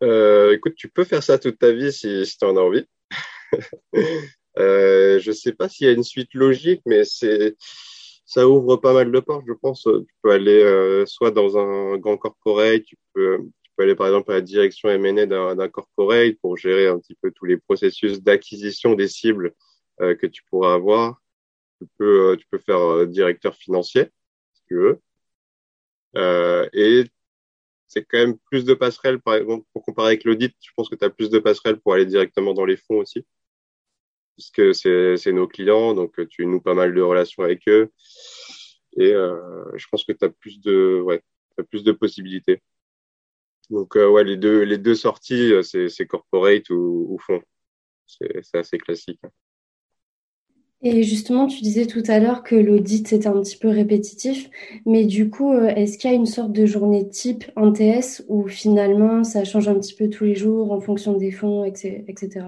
Euh, 0.03 0.55
Écoute, 0.55 0.75
tu 0.75 0.89
peux 0.89 1.05
faire 1.05 1.23
ça 1.23 1.39
toute 1.39 1.59
ta 1.59 1.73
vie 1.73 1.93
si, 1.93 2.25
si 2.25 2.39
tu 2.39 2.45
en 2.47 2.57
as 2.57 2.61
envie. 2.61 2.87
euh, 4.59 5.19
je 5.21 5.33
sais 5.33 5.53
pas 5.53 5.69
s'il 5.69 5.87
y 5.87 5.91
a 5.91 5.93
une 5.93 6.03
suite 6.03 6.33
logique, 6.33 6.81
mais 6.87 7.05
c'est 7.05 7.57
ça 8.33 8.49
ouvre 8.49 8.77
pas 8.77 8.95
mal 8.95 9.13
de 9.13 9.21
portes, 9.21 9.45
je 9.47 9.53
pense. 9.53 9.83
Tu 9.83 10.15
peux 10.23 10.31
aller 10.31 10.63
euh, 10.63 11.05
soit 11.07 11.31
dans 11.31 11.59
un 11.59 11.99
grand 11.99 12.17
corporate, 12.17 12.83
tu 12.83 12.97
peux 13.13 13.39
tu 13.63 13.71
peux 13.77 13.83
aller 13.85 13.95
par 13.95 14.07
exemple 14.07 14.31
à 14.33 14.35
la 14.37 14.41
direction 14.41 14.89
M&A 14.89 15.27
d'un 15.27 15.69
corporate 15.69 16.37
pour 16.41 16.57
gérer 16.57 16.89
un 16.89 16.99
petit 16.99 17.15
peu 17.15 17.31
tous 17.31 17.45
les 17.45 17.59
processus 17.59 18.23
d'acquisition 18.23 18.95
des 18.95 19.09
cibles 19.09 19.55
euh, 20.01 20.15
que 20.15 20.27
tu 20.27 20.43
pourras 20.45 20.75
avoir. 20.75 21.21
Tu 21.81 21.87
peux, 21.99 22.33
euh, 22.33 22.37
tu 22.37 22.47
peux 22.51 22.59
faire 22.59 22.81
euh, 22.81 23.07
directeur 23.07 23.55
financier, 23.55 24.09
si 24.55 24.63
tu 24.69 24.77
veux. 24.77 25.01
et 26.73 27.05
c'est 27.87 28.05
quand 28.05 28.19
même 28.19 28.39
plus 28.51 28.65
de 28.65 28.75
passerelles, 28.75 29.21
par 29.21 29.35
exemple, 29.35 29.67
pour 29.75 29.85
comparer 29.85 30.09
avec 30.09 30.25
l'audit, 30.25 30.55
je 30.61 30.71
pense 30.77 30.89
que 30.89 30.95
tu 30.95 31.05
as 31.05 31.11
plus 31.11 31.29
de 31.31 31.39
passerelles 31.39 31.81
pour 31.81 31.95
aller 31.95 32.07
directement 32.07 32.55
dans 32.55 32.65
les 32.65 32.79
fonds 32.79 32.99
aussi, 32.99 33.27
puisque 34.51 34.75
c'est 34.75 35.33
nos 35.33 35.47
clients, 35.47 35.95
donc 35.95 36.27
tu 36.29 36.47
noues 36.47 36.61
pas 36.61 36.75
mal 36.75 36.95
de 36.95 37.01
relations 37.01 37.43
avec 37.43 37.69
eux. 37.69 37.91
Et 38.97 39.13
euh, 39.13 39.65
je 39.77 39.87
pense 39.91 40.05
que 40.05 40.13
tu 40.13 40.25
as 40.25 40.29
plus 40.29 40.61
de 40.61 41.01
ouais, 41.01 41.23
plus 41.71 41.85
de 41.85 41.93
possibilités. 41.93 42.61
Donc 43.71 43.97
euh, 43.97 44.09
ouais, 44.09 44.25
les 44.25 44.37
deux 44.37 44.63
les 44.63 44.79
deux 44.79 44.95
sorties, 44.95 45.53
c'est 45.63 46.07
corporate 46.07 46.69
ou, 46.71 47.19
fonds. 47.21 47.43
C'est 48.07 48.59
assez 48.59 48.79
classique. 48.79 49.21
Et 50.85 51.05
justement, 51.05 51.47
tu 51.47 51.63
disais 51.63 51.87
tout 51.87 52.03
à 52.09 52.19
l'heure 52.19 52.43
que 52.43 52.57
l'audit 52.57 53.07
c'était 53.07 53.29
un 53.29 53.41
petit 53.41 53.57
peu 53.57 53.69
répétitif, 53.69 54.51
mais 54.85 55.05
du 55.05 55.31
coup, 55.31 55.53
euh, 55.53 55.69
est-ce 55.69 55.97
qu'il 55.97 56.11
y 56.11 56.13
a 56.13 56.17
une 56.17 56.27
sorte 56.27 56.53
de 56.53 56.67
journée 56.67 57.09
type 57.09 57.45
en 57.55 57.73
TS 57.73 58.25
où 58.29 58.49
finalement 58.49 59.23
ça 59.23 59.45
change 59.45 59.69
un 59.69 59.79
petit 59.79 59.95
peu 59.95 60.11
tous 60.11 60.25
les 60.25 60.35
jours 60.35 60.73
en 60.73 60.81
fonction 60.81 61.17
des 61.17 61.31
fonds, 61.31 61.65
etc. 61.65 62.47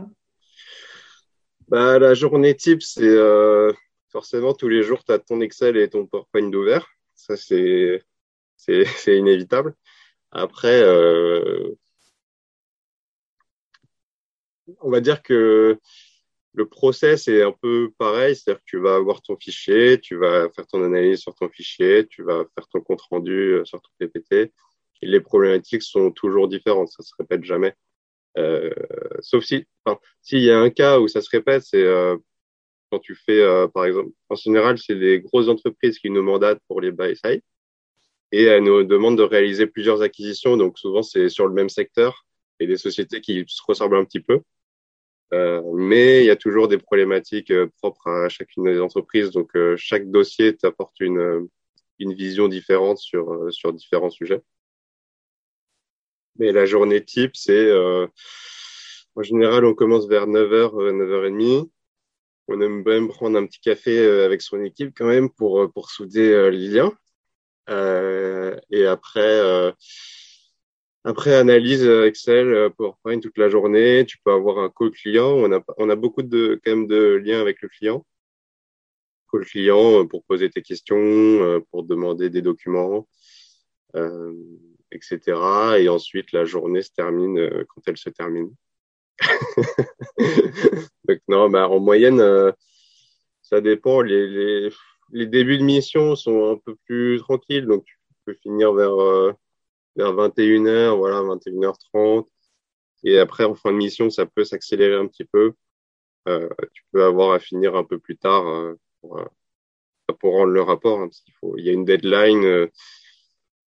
Bah, 1.68 1.98
la 1.98 2.14
journée 2.14 2.54
type, 2.54 2.82
c'est 2.82 3.02
euh, 3.04 3.72
forcément 4.10 4.54
tous 4.54 4.68
les 4.68 4.82
jours, 4.82 5.02
tu 5.04 5.12
as 5.12 5.18
ton 5.18 5.40
Excel 5.40 5.76
et 5.76 5.88
ton 5.88 6.06
PowerPoint 6.06 6.52
ouvert. 6.52 6.86
Ça, 7.14 7.36
c'est 7.36 8.02
inévitable. 9.06 9.74
Après, 10.30 10.82
euh, 10.82 11.74
on 14.80 14.90
va 14.90 15.00
dire 15.00 15.22
que 15.22 15.78
le 16.54 16.68
process 16.68 17.28
est 17.28 17.42
un 17.42 17.52
peu 17.52 17.92
pareil, 17.98 18.36
c'est-à-dire 18.36 18.60
que 18.60 18.66
tu 18.66 18.78
vas 18.78 18.94
avoir 18.96 19.22
ton 19.22 19.36
fichier, 19.36 19.98
tu 20.00 20.16
vas 20.16 20.48
faire 20.50 20.66
ton 20.66 20.84
analyse 20.84 21.20
sur 21.20 21.34
ton 21.34 21.48
fichier, 21.48 22.06
tu 22.06 22.22
vas 22.22 22.44
faire 22.54 22.68
ton 22.68 22.80
compte 22.80 23.02
rendu 23.02 23.54
euh, 23.54 23.64
sur 23.64 23.80
ton 23.80 23.90
PPT. 23.98 24.52
Les 25.02 25.20
problématiques 25.20 25.82
sont 25.82 26.10
toujours 26.12 26.48
différentes, 26.48 26.88
ça 26.88 27.02
se 27.02 27.12
répète 27.18 27.44
jamais. 27.44 27.74
Euh, 28.38 28.70
sauf 29.24 29.44
si, 29.44 29.66
enfin, 29.84 29.98
s'il 30.22 30.40
y 30.40 30.50
a 30.50 30.58
un 30.58 30.70
cas 30.70 31.00
où 31.00 31.08
ça 31.08 31.20
se 31.20 31.30
répète, 31.30 31.62
c'est 31.64 31.82
euh, 31.82 32.16
quand 32.90 33.00
tu 33.00 33.14
fais, 33.14 33.40
euh, 33.40 33.68
par 33.68 33.86
exemple, 33.86 34.10
en 34.28 34.36
général, 34.36 34.78
c'est 34.78 34.94
les 34.94 35.20
grosses 35.20 35.48
entreprises 35.48 35.98
qui 35.98 36.10
nous 36.10 36.22
mandatent 36.22 36.60
pour 36.68 36.80
les 36.80 36.92
buy 36.92 37.16
side 37.16 37.42
et 38.32 38.44
elles 38.44 38.62
nous 38.64 38.84
demandent 38.84 39.18
de 39.18 39.22
réaliser 39.22 39.66
plusieurs 39.66 40.02
acquisitions. 40.02 40.56
Donc 40.56 40.78
souvent, 40.78 41.02
c'est 41.02 41.28
sur 41.28 41.46
le 41.46 41.54
même 41.54 41.68
secteur 41.68 42.26
et 42.60 42.66
des 42.66 42.76
sociétés 42.76 43.20
qui 43.20 43.44
se 43.46 43.62
ressemblent 43.66 43.96
un 43.96 44.04
petit 44.04 44.20
peu. 44.20 44.40
Euh, 45.32 45.62
mais 45.74 46.22
il 46.22 46.26
y 46.26 46.30
a 46.30 46.36
toujours 46.36 46.68
des 46.68 46.78
problématiques 46.78 47.50
euh, 47.50 47.68
propres 47.78 48.08
à 48.08 48.28
chacune 48.28 48.64
des 48.64 48.80
entreprises. 48.80 49.30
Donc, 49.30 49.50
euh, 49.56 49.76
chaque 49.76 50.10
dossier 50.10 50.56
t'apporte 50.56 51.00
une, 51.00 51.48
une 51.98 52.14
vision 52.14 52.48
différente 52.48 52.98
sur, 52.98 53.52
sur 53.52 53.72
différents 53.72 54.10
sujets. 54.10 54.42
Mais 56.36 56.52
la 56.52 56.66
journée 56.66 57.04
type, 57.04 57.36
c'est 57.36 57.70
en 59.16 59.22
général, 59.22 59.64
on 59.64 59.74
commence 59.74 60.06
vers 60.08 60.26
9h, 60.26 60.72
9h30. 60.72 61.70
On 62.48 62.60
aime 62.60 62.82
même 62.82 63.08
prendre 63.08 63.38
un 63.38 63.46
petit 63.46 63.60
café 63.60 64.06
avec 64.22 64.42
son 64.42 64.62
équipe 64.62 64.92
quand 64.96 65.06
même 65.06 65.30
pour, 65.30 65.72
pour 65.72 65.90
souder 65.90 66.50
les 66.50 66.68
liens. 66.68 66.92
et 68.70 68.86
après, 68.86 69.72
après, 71.06 71.34
analyse 71.34 71.84
euh, 71.86 72.06
Excel, 72.06 72.48
euh, 72.48 72.70
PowerPoint 72.70 73.20
toute 73.20 73.36
la 73.36 73.50
journée. 73.50 74.06
Tu 74.06 74.16
peux 74.24 74.32
avoir 74.32 74.58
un 74.58 74.70
call 74.70 74.90
client. 74.90 75.32
On 75.32 75.52
a, 75.52 75.62
on 75.76 75.90
a 75.90 75.96
beaucoup 75.96 76.22
de, 76.22 76.58
quand 76.64 76.70
même 76.70 76.86
de 76.86 77.20
liens 77.22 77.40
avec 77.42 77.60
le 77.60 77.68
client. 77.68 78.06
Call 79.30 79.44
client 79.44 80.00
euh, 80.00 80.04
pour 80.06 80.24
poser 80.24 80.48
tes 80.48 80.62
questions, 80.62 81.62
pour 81.70 81.82
demander 81.84 82.30
des 82.30 82.40
documents, 82.40 83.06
euh, 83.96 84.32
etc. 84.92 85.20
Et 85.78 85.90
ensuite, 85.90 86.32
la 86.32 86.46
journée 86.46 86.80
se 86.80 86.92
termine 86.92 87.50
quand 87.68 87.82
elle 87.86 87.98
se 87.98 88.08
termine. 88.08 88.54
Donc, 91.08 91.18
non, 91.28 91.50
bah, 91.50 91.68
en 91.68 91.80
moyenne, 91.80 92.22
ça 93.42 93.60
dépend. 93.60 94.00
Les, 94.00 94.26
les, 94.26 94.70
les 95.12 95.26
débuts 95.26 95.58
de 95.58 95.64
mission 95.64 96.16
sont 96.16 96.52
un 96.52 96.56
peu 96.56 96.76
plus 96.86 97.18
tranquilles. 97.20 97.66
Donc, 97.66 97.84
tu 97.84 97.96
peux 98.24 98.34
finir 98.42 98.72
vers 98.72 99.34
vers 99.96 100.12
21h, 100.12 100.96
voilà, 100.96 101.20
21h30. 101.20 102.26
Et 103.04 103.18
après, 103.18 103.44
en 103.44 103.54
fin 103.54 103.72
de 103.72 103.76
mission, 103.76 104.10
ça 104.10 104.26
peut 104.26 104.44
s'accélérer 104.44 104.96
un 104.96 105.06
petit 105.06 105.24
peu. 105.24 105.54
Euh, 106.26 106.48
tu 106.72 106.82
peux 106.90 107.04
avoir 107.04 107.32
à 107.32 107.38
finir 107.38 107.76
un 107.76 107.84
peu 107.84 107.98
plus 107.98 108.16
tard 108.16 108.46
euh, 108.46 108.74
pour, 109.00 109.18
euh, 109.18 109.24
pour, 110.18 110.34
rendre 110.34 110.52
le 110.52 110.62
rapport, 110.62 111.00
hein, 111.00 111.08
parce 111.08 111.20
qu'il 111.20 111.34
faut, 111.34 111.56
il 111.58 111.64
y 111.66 111.68
a 111.68 111.72
une 111.72 111.84
deadline. 111.84 112.44
Euh, 112.44 112.68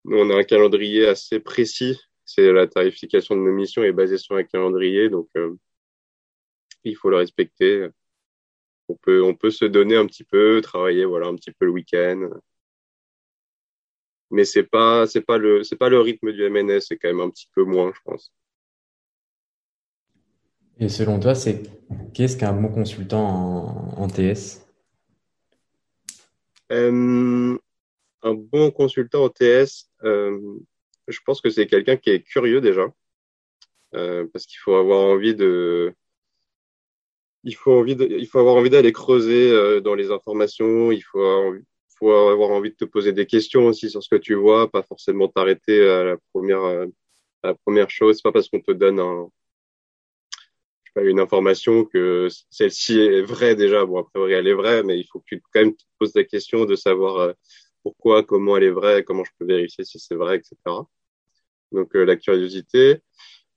nous, 0.06 0.18
on 0.18 0.30
a 0.32 0.38
un 0.38 0.44
calendrier 0.44 1.08
assez 1.08 1.40
précis. 1.40 2.00
C'est 2.28 2.52
la 2.52 2.68
tarification 2.68 3.36
de 3.36 3.42
nos 3.42 3.52
missions 3.52 3.84
est 3.84 3.92
basée 3.92 4.20
sur 4.20 4.36
un 4.36 4.44
calendrier, 4.44 5.10
donc 5.10 5.30
il 6.84 6.96
faut 6.96 7.10
le 7.10 7.18
respecter. 7.18 7.88
On 8.90 8.96
peut, 8.96 9.24
on 9.24 9.34
peut 9.34 9.50
se 9.50 9.66
donner 9.66 9.96
un 9.96 10.06
petit 10.06 10.24
peu, 10.24 10.62
travailler, 10.62 11.06
voilà, 11.06 11.28
un 11.28 11.36
petit 11.36 11.52
peu 11.52 11.66
le 11.66 11.72
week-end 11.72 12.30
mais 14.32 14.46
c'est 14.46 14.64
pas 14.64 15.08
c'est 15.08 15.22
pas 15.22 15.38
le 15.38 15.64
c'est 15.64 15.76
pas 15.76 15.90
le 15.90 16.00
rythme 16.00 16.32
du 16.32 16.50
MNS, 16.50 16.82
c'est 16.82 16.98
quand 16.98 17.08
même 17.08 17.22
un 17.22 17.30
petit 17.30 17.50
peu 17.54 17.64
moins, 17.64 17.92
je 17.94 18.00
pense. 18.04 18.34
Et 20.80 20.90
selon 20.90 21.20
toi, 21.20 21.34
c'est 21.34 21.64
qu'est-ce 22.14 22.38
qu'un 22.38 22.54
bon 22.54 22.70
consultant 22.70 23.26
en, 23.26 24.04
en 24.04 24.08
TS 24.08 24.68
euh, 26.72 27.58
Un 28.22 28.34
bon 28.34 28.70
consultant 28.72 29.24
en 29.26 29.30
TS, 29.30 29.90
euh, 30.04 30.60
je 31.08 31.20
pense 31.26 31.42
que 31.42 31.50
c'est 31.50 31.68
quelqu'un 31.68 31.98
qui 31.98 32.10
est 32.12 32.22
curieux 32.22 32.62
déjà, 32.62 32.88
euh, 33.96 34.26
parce 34.34 34.46
qu'il 34.46 34.60
faut 34.60 34.76
avoir 34.76 35.00
envie 35.00 35.36
de 35.36 35.94
il 37.44 37.56
faut 37.56 37.74
envie 37.80 37.96
de, 37.96 38.06
il 38.06 38.28
faut 38.28 38.40
avoir 38.40 38.56
envie 38.56 38.70
d'aller 38.70 38.92
creuser 38.92 39.52
euh, 39.52 39.80
dans 39.82 39.96
les 39.96 40.12
informations, 40.12 40.92
il 40.92 41.02
faut 41.02 41.22
avoir 41.22 41.48
envie, 41.48 41.64
faut 42.00 42.12
avoir 42.12 42.52
envie 42.52 42.72
de 42.72 42.76
te 42.76 42.86
poser 42.86 43.14
des 43.14 43.26
questions 43.26 43.68
aussi 43.68 43.90
sur 43.90 44.04
ce 44.04 44.10
que 44.10 44.16
tu 44.16 44.36
vois, 44.36 44.70
pas 44.72 44.84
forcément 44.84 45.28
t'arrêter 45.28 45.88
à 45.88 46.04
la 46.04 46.18
première, 46.34 46.64
à 46.64 46.86
la 47.44 47.56
première 47.56 47.90
chose. 47.90 48.18
C'est 48.18 48.24
pas 48.24 48.32
parce 48.32 48.50
qu'on 48.50 48.62
te 48.62 48.72
donne 48.72 49.00
un, 49.00 49.30
une 51.04 51.20
information 51.20 51.86
que 51.86 52.28
celle-ci 52.50 53.00
est 53.00 53.22
vraie 53.22 53.56
déjà. 53.56 53.86
Bon, 53.86 54.00
a 54.00 54.04
priori, 54.04 54.34
elle 54.34 54.48
est 54.48 54.54
vraie, 54.54 54.84
mais 54.84 55.00
il 55.00 55.06
faut 55.06 55.20
que 55.20 55.26
tu 55.28 55.42
quand 55.54 55.62
même 55.62 55.76
te 55.76 55.84
poses 56.00 56.14
la 56.16 56.24
question 56.24 56.66
de 56.66 56.76
savoir 56.76 57.18
euh, 57.18 57.34
pourquoi, 57.84 58.24
comment 58.24 58.58
elle 58.58 58.64
est 58.64 58.72
vraie, 58.72 59.04
comment 59.04 59.24
je 59.24 59.32
peux 59.38 59.46
vérifier 59.46 59.84
si 59.86 60.00
c'est 60.00 60.16
vrai, 60.16 60.38
etc. 60.38 60.56
Donc, 61.72 61.96
euh, 61.96 62.06
la 62.06 62.16
curiosité. 62.16 63.02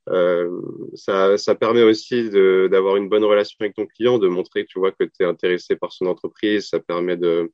Euh, 0.08 0.50
ça, 0.94 1.38
ça 1.38 1.54
permet 1.54 1.82
aussi 1.82 2.30
d'avoir 2.30 2.96
une 2.96 3.08
bonne 3.08 3.24
relation 3.24 3.56
avec 3.60 3.74
ton 3.76 3.86
client, 3.86 4.18
de 4.18 4.28
montrer 4.28 4.64
tu 4.66 4.78
vois 4.78 4.92
que 4.92 5.04
tu 5.04 5.22
es 5.22 5.24
intéressé 5.24 5.76
par 5.76 5.92
son 5.92 6.06
entreprise. 6.06 6.68
Ça 6.68 6.80
permet 6.80 7.16
de, 7.16 7.52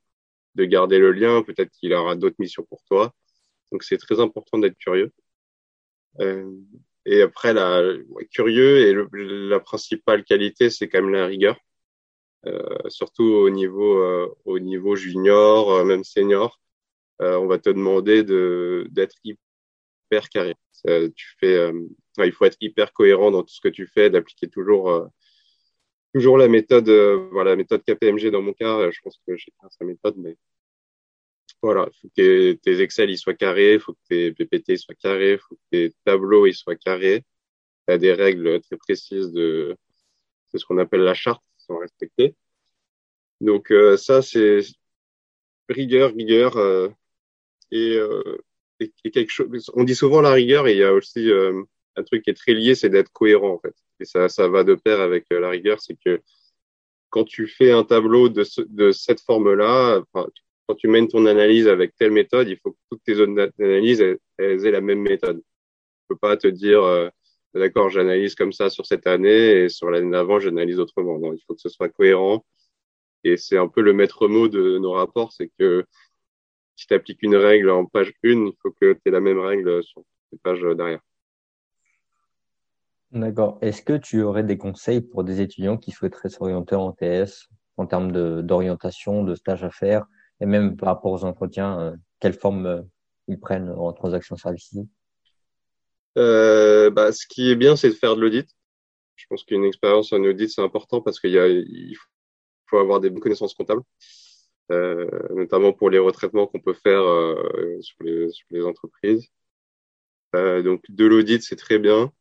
de 0.54 0.64
garder 0.64 0.98
le 0.98 1.12
lien. 1.12 1.42
Peut-être 1.42 1.70
qu'il 1.72 1.92
aura 1.94 2.16
d'autres 2.16 2.36
missions 2.38 2.64
pour 2.64 2.82
toi. 2.84 3.12
Donc, 3.72 3.82
c'est 3.82 3.98
très 3.98 4.20
important 4.20 4.58
d'être 4.58 4.78
curieux. 4.78 5.12
Euh, 6.20 6.50
et 7.06 7.22
après, 7.22 7.54
la, 7.54 7.82
curieux 8.32 8.78
et 8.78 8.94
la 9.48 9.60
principale 9.60 10.24
qualité, 10.24 10.70
c'est 10.70 10.88
quand 10.88 11.00
même 11.02 11.12
la 11.12 11.26
rigueur, 11.26 11.56
euh, 12.46 12.88
surtout 12.88 13.24
au 13.24 13.48
niveau 13.48 13.98
euh, 13.98 14.34
au 14.44 14.58
niveau 14.58 14.96
junior, 14.96 15.70
euh, 15.72 15.84
même 15.84 16.04
senior. 16.04 16.60
On 17.20 17.46
va 17.46 17.58
te 17.58 17.70
demander 17.70 18.24
de 18.24 18.88
d'être 18.90 19.16
hyper 20.06 20.28
carré. 20.28 20.54
fais, 20.84 21.72
il 22.18 22.32
faut 22.32 22.44
être 22.44 22.56
hyper 22.60 22.92
cohérent 22.92 23.30
dans 23.30 23.42
tout 23.42 23.54
ce 23.54 23.60
que 23.60 23.68
tu 23.68 23.86
fais, 23.86 24.10
d'appliquer 24.10 24.48
toujours 24.48 25.08
toujours 26.14 26.38
la 26.38 26.48
méthode, 26.48 26.88
voilà, 27.32 27.50
la 27.50 27.56
méthode 27.56 27.82
KPMG 27.84 28.30
dans 28.30 28.42
mon 28.42 28.52
cas. 28.54 28.90
Je 28.90 29.00
pense 29.02 29.20
que 29.26 29.36
j'ai 29.36 29.52
sa 29.70 29.84
méthode, 29.84 30.16
mais 30.16 30.36
voilà, 31.62 31.88
il 31.90 32.00
faut 32.00 32.08
que 32.16 32.52
tes, 32.52 32.80
Excel 32.80 33.10
ils 33.10 33.18
soient 33.18 33.34
carrés, 33.34 33.74
il 33.74 33.80
faut 33.80 33.94
que 33.94 33.98
tes 34.08 34.32
PPT 34.32 34.76
soient 34.76 34.94
carrés, 34.94 35.32
il 35.32 35.38
faut 35.38 35.56
que 35.56 35.60
tes 35.70 35.94
tableaux 36.04 36.46
ils 36.46 36.54
soient 36.54 36.76
carrés. 36.76 37.24
Tu 37.86 37.94
as 37.94 37.98
des 37.98 38.12
règles 38.12 38.60
très 38.60 38.76
précises 38.76 39.32
de, 39.32 39.76
ce 40.54 40.64
qu'on 40.64 40.78
appelle 40.78 41.02
la 41.02 41.14
charte 41.14 41.42
qui 41.58 41.64
sont 41.64 41.78
respectées. 41.78 42.34
Donc 43.40 43.70
euh, 43.70 43.96
ça, 43.96 44.22
c'est 44.22 44.60
rigueur, 45.68 46.12
rigueur 46.14 46.56
euh, 46.56 46.88
euh, 48.82 48.86
quelque 49.12 49.30
chose. 49.30 49.70
On 49.74 49.84
dit 49.84 49.94
souvent 49.94 50.20
la 50.20 50.32
rigueur 50.32 50.66
et 50.66 50.72
il 50.72 50.78
y 50.78 50.84
a 50.84 50.92
aussi 50.92 51.30
euh, 51.30 51.62
un 51.96 52.02
truc 52.02 52.22
qui 52.22 52.30
est 52.30 52.34
très 52.34 52.52
lié, 52.52 52.74
c'est 52.74 52.88
d'être 52.88 53.10
cohérent 53.12 53.52
en 53.54 53.58
fait. 53.58 53.74
Et 54.00 54.04
ça, 54.04 54.28
ça 54.28 54.48
va 54.48 54.64
de 54.64 54.74
pair 54.74 55.00
avec 55.00 55.26
la 55.30 55.50
rigueur, 55.50 55.80
c'est 55.80 55.96
que 56.04 56.20
quand 57.10 57.24
tu 57.24 57.46
fais 57.46 57.72
un 57.72 57.84
tableau 57.84 58.28
de, 58.28 58.44
de 58.68 58.92
cette 58.92 59.20
forme-là, 59.20 60.02
quand 60.12 60.74
tu 60.74 60.88
mènes 60.88 61.08
ton 61.08 61.26
analyse 61.26 61.68
avec 61.68 61.94
telle 61.96 62.10
méthode, 62.10 62.48
il 62.48 62.58
faut 62.58 62.72
que 62.72 62.78
toutes 62.90 63.02
tes 63.04 63.14
zones 63.14 63.34
d'analyse 63.34 64.00
elles, 64.38 64.66
aient 64.66 64.70
la 64.70 64.80
même 64.80 65.00
méthode. 65.00 65.38
Tu 65.38 66.06
peux 66.08 66.16
pas 66.16 66.36
te 66.36 66.48
dire, 66.48 66.82
euh, 66.82 67.08
d'accord, 67.54 67.90
j'analyse 67.90 68.34
comme 68.34 68.52
ça 68.52 68.70
sur 68.70 68.86
cette 68.86 69.06
année 69.06 69.64
et 69.64 69.68
sur 69.68 69.90
l'année 69.90 70.10
d'avant, 70.10 70.40
j'analyse 70.40 70.80
autrement. 70.80 71.18
Non, 71.18 71.32
il 71.32 71.40
faut 71.46 71.54
que 71.54 71.60
ce 71.60 71.68
soit 71.68 71.88
cohérent. 71.88 72.44
Et 73.24 73.36
c'est 73.36 73.58
un 73.58 73.68
peu 73.68 73.80
le 73.80 73.92
maître 73.92 74.28
mot 74.28 74.48
de 74.48 74.78
nos 74.78 74.92
rapports, 74.92 75.32
c'est 75.32 75.50
que 75.58 75.84
si 76.76 76.86
tu 76.86 76.94
appliques 76.94 77.22
une 77.22 77.36
règle 77.36 77.70
en 77.70 77.86
page 77.86 78.12
1, 78.24 78.28
il 78.28 78.52
faut 78.62 78.70
que 78.70 78.92
tu 78.92 79.00
aies 79.06 79.10
la 79.10 79.20
même 79.20 79.40
règle 79.40 79.82
sur 79.82 80.02
les 80.32 80.38
pages 80.38 80.62
derrière. 80.76 81.00
D'accord. 83.12 83.58
Est-ce 83.62 83.82
que 83.82 83.96
tu 83.96 84.22
aurais 84.22 84.44
des 84.44 84.58
conseils 84.58 85.00
pour 85.00 85.24
des 85.24 85.40
étudiants 85.40 85.78
qui 85.78 85.90
souhaiteraient 85.90 86.28
s'orienter 86.28 86.74
en 86.74 86.92
TS 86.92 87.48
en 87.78 87.86
termes 87.86 88.12
d'orientation, 88.42 89.22
de, 89.22 89.30
de 89.30 89.34
stage 89.34 89.64
à 89.64 89.70
faire 89.70 90.06
et 90.40 90.46
même 90.46 90.76
par 90.76 90.90
rapport 90.90 91.12
aux 91.12 91.24
entretiens, 91.24 91.80
euh, 91.80 91.96
quelle 92.20 92.34
forme 92.34 92.66
euh, 92.66 92.82
ils 93.28 93.40
prennent 93.40 93.70
en 93.70 93.92
transaction 93.92 94.36
services? 94.36 94.76
Euh, 96.18 96.90
bah, 96.90 97.12
Ce 97.12 97.26
qui 97.26 97.50
est 97.50 97.56
bien, 97.56 97.76
c'est 97.76 97.88
de 97.88 97.94
faire 97.94 98.16
de 98.16 98.20
l'audit. 98.20 98.48
Je 99.16 99.24
pense 99.28 99.44
qu'une 99.44 99.64
expérience 99.64 100.12
en 100.12 100.22
audit, 100.22 100.50
c'est 100.50 100.62
important 100.62 101.00
parce 101.00 101.20
qu'il 101.20 101.32
il 101.32 101.96
faut 102.66 102.78
avoir 102.78 103.00
des 103.00 103.08
bonnes 103.08 103.20
connaissances 103.20 103.54
comptables, 103.54 103.82
euh, 104.72 105.08
notamment 105.30 105.72
pour 105.72 105.90
les 105.90 105.98
retraitements 105.98 106.46
qu'on 106.46 106.60
peut 106.60 106.74
faire 106.74 107.02
euh, 107.02 107.80
sur, 107.80 107.96
les, 108.02 108.30
sur, 108.30 108.46
les, 108.50 108.64
entreprises. 108.64 109.28
Euh, 110.34 110.62
donc, 110.62 110.82
de 110.88 111.06
l'audit, 111.06 111.42
c'est 111.42 111.56
très 111.56 111.78
bien. 111.78 112.12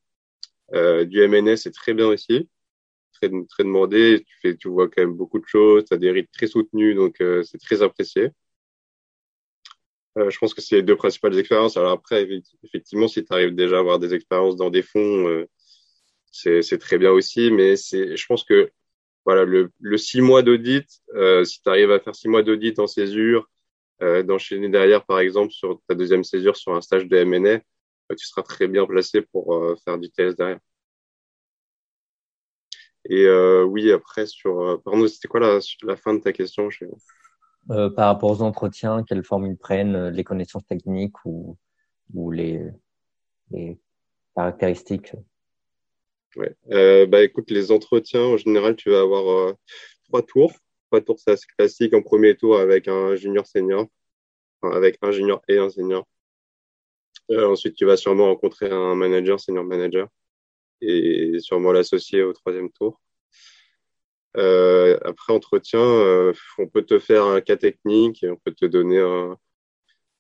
du 0.74 1.28
MNS, 1.28 1.58
c'est 1.58 1.74
très 1.74 1.94
bien 1.94 2.08
aussi 2.08 2.50
très, 3.16 3.30
très 3.50 3.64
demandé. 3.64 4.24
Tu, 4.28 4.36
fais, 4.42 4.56
tu 4.58 4.70
vois 4.70 4.88
quand 4.90 5.02
même 5.02 5.14
beaucoup 5.14 5.40
de 5.40 5.46
choses. 5.48 5.86
Tu 5.86 5.94
as 5.94 5.98
des 5.98 6.12
rythmes 6.12 6.32
très 6.34 6.48
soutenus, 6.48 6.96
donc 6.96 7.22
euh, 7.22 7.44
c'est 7.44 7.58
très 7.58 7.82
apprécié. 7.82 8.30
Euh, 10.18 10.30
je 10.30 10.38
pense 10.38 10.54
que 10.54 10.62
c'est 10.62 10.78
les 10.78 10.84
deux 10.84 10.96
principales 10.96 11.38
expériences. 11.38 11.78
Alors 11.78 11.92
après, 11.92 12.28
effectivement, 12.64 13.08
si 13.08 13.24
tu 13.24 13.34
arrives 13.34 13.56
déjà 13.56 13.78
à 13.78 13.80
avoir 13.80 14.00
des 14.00 14.14
expériences 14.14 14.56
dans 14.56 14.70
des 14.70 14.82
fonds, 14.82 15.28
euh, 15.28 15.48
c'est 16.32 16.78
très 16.80 16.98
bien 16.98 17.12
aussi. 17.12 17.52
Mais 17.52 17.76
je 17.76 18.26
pense 18.26 18.44
que 18.44 18.72
voilà, 19.26 19.46
le, 19.46 19.72
le 19.80 19.98
six 19.98 20.22
mois 20.22 20.44
d'audit, 20.44 20.88
euh, 21.16 21.44
si 21.44 21.62
tu 21.62 21.70
arrives 21.70 21.92
à 21.92 22.00
faire 22.00 22.16
six 22.16 22.28
mois 22.30 22.44
d'audit 22.44 22.80
en 22.80 22.88
césure, 22.88 23.50
euh, 24.02 24.24
d'enchaîner 24.24 24.70
derrière, 24.70 25.06
par 25.06 25.20
exemple, 25.20 25.52
sur 25.52 25.82
ta 25.88 25.96
deuxième 25.96 26.24
césure 26.24 26.58
sur 26.58 26.76
un 26.76 26.82
stage 26.82 27.08
de 27.08 27.18
M&A, 27.18 27.60
tu 28.16 28.26
seras 28.28 28.44
très 28.44 28.68
bien 28.68 28.86
placé 28.86 29.22
pour 29.22 29.78
faire 29.84 29.98
du 29.98 30.12
TS 30.12 30.36
derrière. 30.36 30.60
Et 33.10 33.26
euh, 33.26 33.64
oui, 33.64 33.92
après, 33.92 34.26
sur. 34.26 34.62
Euh, 34.62 34.78
pardon, 34.84 35.08
c'était 35.08 35.28
quoi 35.28 35.40
la, 35.40 35.60
la 35.84 35.96
fin 35.96 36.14
de 36.14 36.20
ta 36.20 36.34
question? 36.34 36.70
Euh, 37.72 37.90
Par 37.90 38.08
rapport 38.08 38.32
aux 38.32 38.42
entretiens, 38.42 39.04
quelle 39.04 39.24
forme 39.24 39.46
ils 39.46 39.58
prennent, 39.58 39.96
euh, 39.96 40.12
les 40.12 40.24
connaissances 40.24 40.66
techniques 40.66 41.24
ou, 41.26 41.58
ou 42.14 42.32
les, 42.32 42.62
les 43.52 43.80
caractéristiques? 44.36 45.14
Euh, 46.72 47.06
bah 47.06 47.24
écoute, 47.24 47.52
les 47.52 47.72
entretiens, 47.72 48.22
en 48.22 48.38
général, 48.38 48.76
tu 48.76 48.90
vas 48.90 49.02
avoir 49.02 49.50
euh, 49.50 49.54
trois 50.06 50.22
tours. 50.22 50.54
Trois 50.92 51.02
tours, 51.02 51.20
c'est 51.20 51.32
assez 51.32 51.48
classique. 51.58 51.94
En 51.94 52.02
premier 52.02 52.36
tour, 52.36 52.58
avec 52.60 52.88
un 52.88 53.16
junior 53.16 53.46
senior, 53.48 53.88
enfin, 54.62 54.76
avec 54.76 54.98
un 55.02 55.12
junior 55.12 55.42
et 55.48 55.58
un 55.58 55.70
senior. 55.70 56.08
Euh, 57.32 57.48
ensuite, 57.48 57.76
tu 57.76 57.86
vas 57.86 57.98
sûrement 57.98 58.26
rencontrer 58.28 58.70
un 58.70 58.96
manager, 58.96 59.40
senior 59.40 59.64
manager 59.64 60.08
et 60.82 61.40
sûrement 61.40 61.72
l'associer 61.72 62.22
au 62.24 62.34
troisième 62.34 62.72
tour. 62.72 63.02
Après 64.36 65.34
entretien, 65.34 65.80
on 66.58 66.68
peut 66.68 66.84
te 66.84 67.00
faire 67.00 67.24
un 67.26 67.42
cas 67.42 67.56
technique 67.56 68.24
et 68.24 68.30
on 68.30 68.36
peut 68.36 68.54
te 68.54 68.66
donner 68.66 69.00
un, 69.00 69.38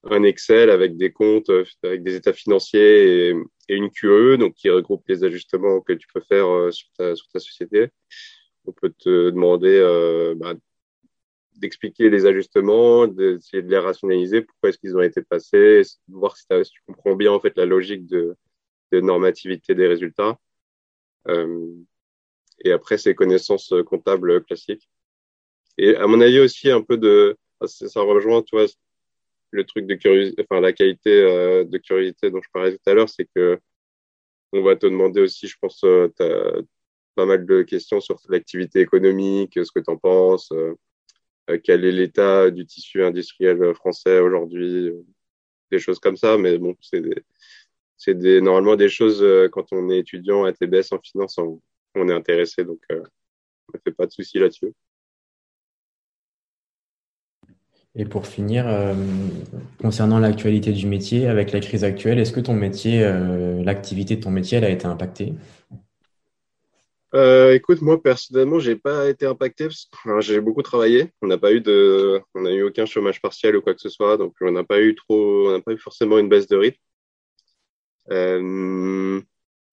un 0.06 0.24
Excel 0.24 0.70
avec 0.70 0.98
des 0.98 1.12
comptes, 1.12 1.50
euh, 1.50 1.66
avec 1.84 2.04
des 2.04 2.16
états 2.16 2.34
financiers 2.34 3.30
et, 3.30 3.36
et, 3.70 3.76
une 3.76 3.90
QE, 3.90 4.38
donc 4.38 4.54
qui 4.56 4.70
regroupe 4.70 5.04
les 5.08 5.24
ajustements 5.24 5.82
que 5.82 5.94
tu 5.94 6.08
peux 6.14 6.22
faire 6.22 6.48
euh, 6.48 6.72
sur, 6.72 6.88
ta, 6.98 7.16
sur 7.16 7.28
ta 7.30 7.40
société. 7.40 7.90
On 8.66 8.72
peut 8.72 8.94
te 8.98 9.30
demander 9.30 9.78
euh, 9.80 10.36
bah, 10.36 10.54
d'expliquer 11.56 12.10
les 12.10 12.26
ajustements, 12.26 13.08
d'essayer 13.08 13.64
de 13.64 13.70
les 13.70 13.78
rationaliser, 13.78 14.42
pourquoi 14.42 14.70
est-ce 14.70 14.78
qu'ils 14.78 14.96
ont 14.98 15.02
été 15.02 15.22
passés, 15.22 15.82
voir 16.08 16.38
si, 16.38 16.46
si, 16.64 16.72
tu 16.72 16.82
comprends 16.88 17.16
bien 17.16 17.32
en 17.32 17.40
fait 17.40 17.56
la 17.58 17.66
logique 17.66 18.06
de, 18.08 18.36
de 18.92 19.02
normativité 19.02 19.76
des 19.76 19.88
résultats. 19.88 20.38
Euh, 21.28 21.74
et 22.64 22.72
après, 22.72 22.98
c'est 22.98 23.16
connaissances 23.16 23.74
comptables 23.86 24.44
classiques. 24.44 24.90
Et 25.78 25.96
à 25.96 26.08
mon 26.08 26.22
avis 26.22 26.40
aussi, 26.40 26.72
un 26.72 26.82
peu 26.82 26.98
de, 26.98 27.38
ça 27.66 28.02
rejoint, 28.02 28.42
tu 28.42 28.56
vois, 28.56 28.68
le 29.56 29.64
truc 29.66 29.86
de 29.88 29.96
curiosité, 29.96 30.46
enfin, 30.50 30.62
la 30.62 30.74
qualité 30.74 31.12
euh, 31.12 31.64
de 31.66 31.78
curiosité 31.78 32.32
dont 32.32 32.42
je 32.42 32.50
parlais 32.54 32.72
tout 32.74 32.90
à 32.90 32.94
l'heure, 32.94 33.10
c'est 33.10 33.28
que 33.36 33.60
on 34.54 34.62
va 34.62 34.76
te 34.76 34.86
demander 34.86 35.22
aussi, 35.22 35.48
je 35.48 35.58
pense, 35.60 35.84
euh, 35.84 36.10
as 36.20 36.62
pas 37.16 37.26
mal 37.26 37.46
de 37.46 37.64
questions 37.64 38.02
sur 38.02 38.20
l'activité 38.30 38.82
économique, 38.82 39.54
ce 39.56 39.72
que 39.72 39.80
tu 39.80 39.92
en 39.92 39.98
penses, 39.98 40.52
euh, 40.52 41.60
quel 41.64 41.86
est 41.86 41.92
l'état 41.92 42.52
du 42.52 42.66
tissu 42.66 43.04
industriel 43.04 43.74
français 43.76 44.20
aujourd'hui, 44.20 44.92
des 45.72 45.80
choses 45.80 46.00
comme 46.00 46.18
ça. 46.18 46.38
Mais 46.38 46.58
bon, 46.58 46.76
c'est 47.98 48.14
normalement 48.42 48.76
des 48.76 48.90
choses 48.90 49.24
euh, 49.24 49.50
quand 49.50 49.72
on 49.72 49.90
est 49.90 50.00
étudiant 50.00 50.44
à 50.46 50.54
TBS 50.54 50.92
en 50.92 51.00
finance, 51.00 51.38
on, 51.38 52.10
est 52.10 52.14
intéressé, 52.14 52.64
donc 52.64 52.82
euh, 52.92 53.04
on 53.70 53.78
ne 53.78 53.80
fait 53.84 53.92
pas 53.92 54.06
de 54.06 54.12
souci 54.12 54.40
là-dessus. 54.40 54.74
Et 57.98 58.04
pour 58.04 58.28
finir, 58.28 58.68
euh, 58.68 58.94
concernant 59.82 60.20
l'actualité 60.20 60.74
du 60.74 60.86
métier, 60.86 61.28
avec 61.28 61.54
la 61.54 61.62
crise 61.62 61.86
actuelle, 61.86 62.20
est-ce 62.20 62.34
que 62.34 62.42
ton 62.42 62.54
métier, 62.54 63.02
euh, 63.02 63.64
l'activité 63.64 64.18
de 64.18 64.22
ton 64.22 64.32
métier, 64.32 64.58
elle 64.58 64.66
a 64.66 64.70
été 64.70 64.86
impactée? 64.86 65.34
Euh, 67.14 67.54
Écoute, 67.54 67.82
moi 67.82 68.04
personnellement, 68.04 68.60
j'ai 68.60 68.76
pas 68.76 69.08
été 69.08 69.26
impacté 69.26 69.68
parce 69.68 69.90
que 70.04 70.20
j'ai 70.20 70.42
beaucoup 70.42 70.62
travaillé. 70.62 71.14
On 71.22 71.28
n'a 71.28 71.38
pas 71.38 71.54
eu 71.54 71.62
de, 71.62 72.20
on 72.34 72.42
n'a 72.42 72.52
eu 72.52 72.64
aucun 72.64 72.86
chômage 72.86 73.22
partiel 73.22 73.56
ou 73.56 73.62
quoi 73.62 73.74
que 73.74 73.80
ce 73.80 73.88
soit, 73.88 74.18
donc 74.18 74.34
on 74.42 74.52
n'a 74.52 74.66
pas 74.66 74.82
eu 74.82 74.94
trop, 74.96 75.48
on 75.48 75.52
n'a 75.54 75.62
pas 75.62 75.72
eu 75.72 75.78
forcément 75.78 76.18
une 76.18 76.28
baisse 76.28 76.48
de 76.48 76.58
rythme. 76.58 76.82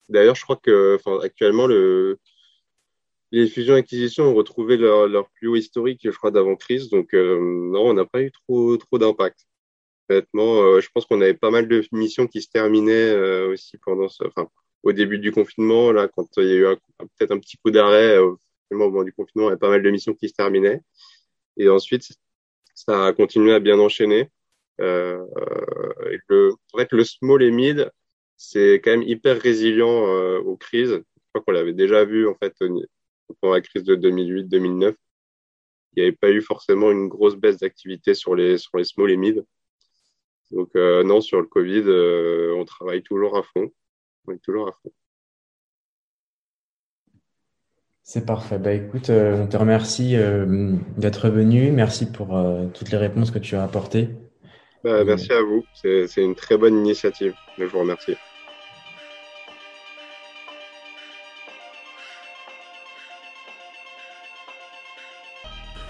D'ailleurs, 0.08 0.36
je 0.36 0.42
crois 0.42 0.60
que, 0.62 0.98
actuellement, 1.24 1.66
le, 1.66 2.20
les 3.32 3.48
fusions-acquisitions 3.48 4.26
ont 4.26 4.34
retrouvé 4.34 4.76
leur, 4.76 5.08
leur, 5.08 5.28
plus 5.30 5.48
haut 5.48 5.56
historique, 5.56 6.00
je 6.04 6.10
crois, 6.10 6.30
d'avant 6.30 6.56
crise. 6.56 6.90
Donc, 6.90 7.14
euh, 7.14 7.38
non, 7.40 7.88
on 7.90 7.94
n'a 7.94 8.04
pas 8.04 8.22
eu 8.22 8.30
trop, 8.30 8.76
trop 8.76 8.98
d'impact. 8.98 9.46
Honnêtement, 10.10 10.62
euh, 10.62 10.80
je 10.80 10.88
pense 10.94 11.06
qu'on 11.06 11.20
avait 11.20 11.34
pas 11.34 11.50
mal 11.50 11.68
de 11.68 11.84
missions 11.92 12.26
qui 12.26 12.42
se 12.42 12.50
terminaient 12.50 12.92
euh, 12.92 13.48
aussi 13.50 13.78
pendant 13.78 14.08
ce, 14.08 14.24
enfin, 14.24 14.48
au 14.82 14.92
début 14.92 15.18
du 15.18 15.32
confinement, 15.32 15.92
là, 15.92 16.08
quand 16.08 16.28
il 16.38 16.44
y 16.44 16.52
a 16.52 16.72
eu 16.72 16.76
peut-être 16.98 17.32
un 17.32 17.38
petit 17.38 17.56
coup 17.58 17.70
d'arrêt, 17.70 18.18
au 18.18 18.38
moment 18.70 19.04
du 19.04 19.12
confinement, 19.12 19.48
il 19.48 19.52
y 19.52 19.54
a 19.54 19.58
pas 19.58 19.70
mal 19.70 19.82
de 19.82 19.90
missions 19.90 20.14
qui 20.14 20.28
se 20.28 20.34
terminaient. 20.34 20.80
Et 21.56 21.68
ensuite, 21.68 22.06
ça 22.74 23.06
a 23.06 23.12
continué 23.12 23.54
à 23.54 23.60
bien 23.60 23.78
enchaîner. 23.78 24.30
Euh, 24.80 25.24
le, 26.28 26.52
en 26.72 26.78
fait, 26.78 26.92
le 26.92 27.04
small 27.04 27.42
et 27.42 27.50
mid, 27.50 27.90
c'est 28.36 28.80
quand 28.82 28.90
même 28.92 29.02
hyper 29.02 29.40
résilient 29.40 30.06
euh, 30.08 30.38
aux 30.40 30.56
crises. 30.56 31.02
Je 31.16 31.28
crois 31.32 31.42
qu'on 31.44 31.52
l'avait 31.52 31.72
déjà 31.72 32.04
vu 32.04 32.28
en 32.28 32.34
fait 32.34 32.54
pendant 33.40 33.54
la 33.54 33.60
crise 33.60 33.84
de 33.84 33.96
2008-2009. 33.96 34.94
Il 35.94 36.02
n'y 36.02 36.08
avait 36.08 36.16
pas 36.16 36.30
eu 36.30 36.40
forcément 36.40 36.90
une 36.90 37.08
grosse 37.08 37.36
baisse 37.36 37.58
d'activité 37.58 38.14
sur 38.14 38.34
les 38.34 38.58
sur 38.58 38.78
les 38.78 38.84
small 38.84 39.10
et 39.10 39.16
mid. 39.16 39.44
Donc 40.52 40.70
euh, 40.76 41.02
non, 41.02 41.20
sur 41.20 41.40
le 41.40 41.46
Covid, 41.46 41.82
euh, 41.86 42.54
on 42.56 42.64
travaille 42.64 43.02
toujours 43.02 43.36
à 43.36 43.42
fond. 43.42 43.70
On 44.26 44.32
est 44.32 44.42
toujours 44.42 44.68
à 44.68 44.72
fond. 44.72 44.90
C'est 48.02 48.26
parfait. 48.26 48.58
Bah 48.58 48.72
écoute, 48.72 49.10
euh, 49.10 49.42
on 49.42 49.46
te 49.46 49.56
remercie 49.56 50.16
d'être 50.96 51.28
venu. 51.28 51.70
Merci 51.70 52.10
pour 52.10 52.38
toutes 52.74 52.90
les 52.90 52.98
réponses 52.98 53.30
que 53.30 53.38
tu 53.38 53.54
as 53.56 53.62
apportées. 53.62 54.08
Bah, 54.84 55.04
merci 55.04 55.32
à 55.32 55.42
vous. 55.42 55.64
C'est 55.74 56.08
une 56.16 56.34
très 56.34 56.56
bonne 56.56 56.76
initiative. 56.78 57.34
Je 57.58 57.64
vous 57.64 57.78
remercie. 57.78 58.16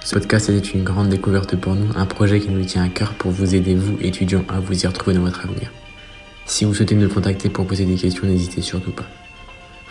Ce 0.05 0.15
podcast 0.15 0.49
était 0.49 0.69
une 0.69 0.83
grande 0.83 1.11
découverte 1.11 1.55
pour 1.55 1.77
nous, 1.77 1.89
un 1.95 2.07
projet 2.07 2.41
qui 2.41 2.49
nous 2.49 2.65
tient 2.65 2.83
à 2.83 2.89
cœur 2.89 3.15
pour 3.15 3.31
vous 3.31 3.55
aider, 3.55 3.75
vous, 3.75 3.97
étudiants, 4.01 4.45
à 4.49 4.59
vous 4.59 4.85
y 4.85 4.87
retrouver 4.87 5.15
dans 5.15 5.23
votre 5.23 5.45
avenir. 5.45 5.71
Si 6.45 6.65
vous 6.65 6.75
souhaitez 6.75 6.97
nous 6.97 7.09
contacter 7.09 7.49
pour 7.49 7.67
poser 7.67 7.85
des 7.85 7.95
questions, 7.95 8.27
n'hésitez 8.27 8.63
surtout 8.63 8.91
pas. 8.91 9.07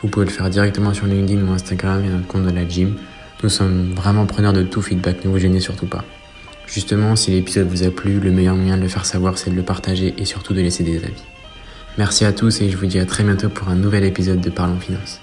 Vous 0.01 0.09
pouvez 0.09 0.25
le 0.25 0.31
faire 0.31 0.49
directement 0.49 0.93
sur 0.93 1.05
LinkedIn 1.05 1.41
ou 1.47 1.51
Instagram 1.51 2.03
et 2.03 2.09
notre 2.09 2.27
compte 2.27 2.45
de 2.45 2.51
la 2.51 2.67
gym. 2.67 2.97
Nous 3.41 3.49
sommes 3.49 3.93
vraiment 3.93 4.25
preneurs 4.25 4.53
de 4.53 4.63
tout 4.63 4.81
feedback, 4.81 5.23
ne 5.23 5.29
vous 5.29 5.39
gênez 5.39 5.61
surtout 5.61 5.87
pas. 5.87 6.03
Justement, 6.67 7.15
si 7.15 7.31
l'épisode 7.31 7.67
vous 7.67 7.83
a 7.83 7.89
plu, 7.89 8.19
le 8.19 8.31
meilleur 8.31 8.55
moyen 8.55 8.77
de 8.77 8.81
le 8.81 8.89
faire 8.89 9.05
savoir, 9.05 9.37
c'est 9.37 9.49
de 9.49 9.55
le 9.55 9.63
partager 9.63 10.13
et 10.17 10.25
surtout 10.25 10.53
de 10.53 10.61
laisser 10.61 10.83
des 10.83 10.97
avis. 10.97 11.23
Merci 11.97 12.25
à 12.25 12.33
tous 12.33 12.61
et 12.61 12.69
je 12.69 12.75
vous 12.75 12.85
dis 12.85 12.99
à 12.99 13.05
très 13.05 13.23
bientôt 13.23 13.49
pour 13.49 13.69
un 13.69 13.75
nouvel 13.75 14.03
épisode 14.03 14.41
de 14.41 14.49
Parlons 14.49 14.79
Finance. 14.79 15.21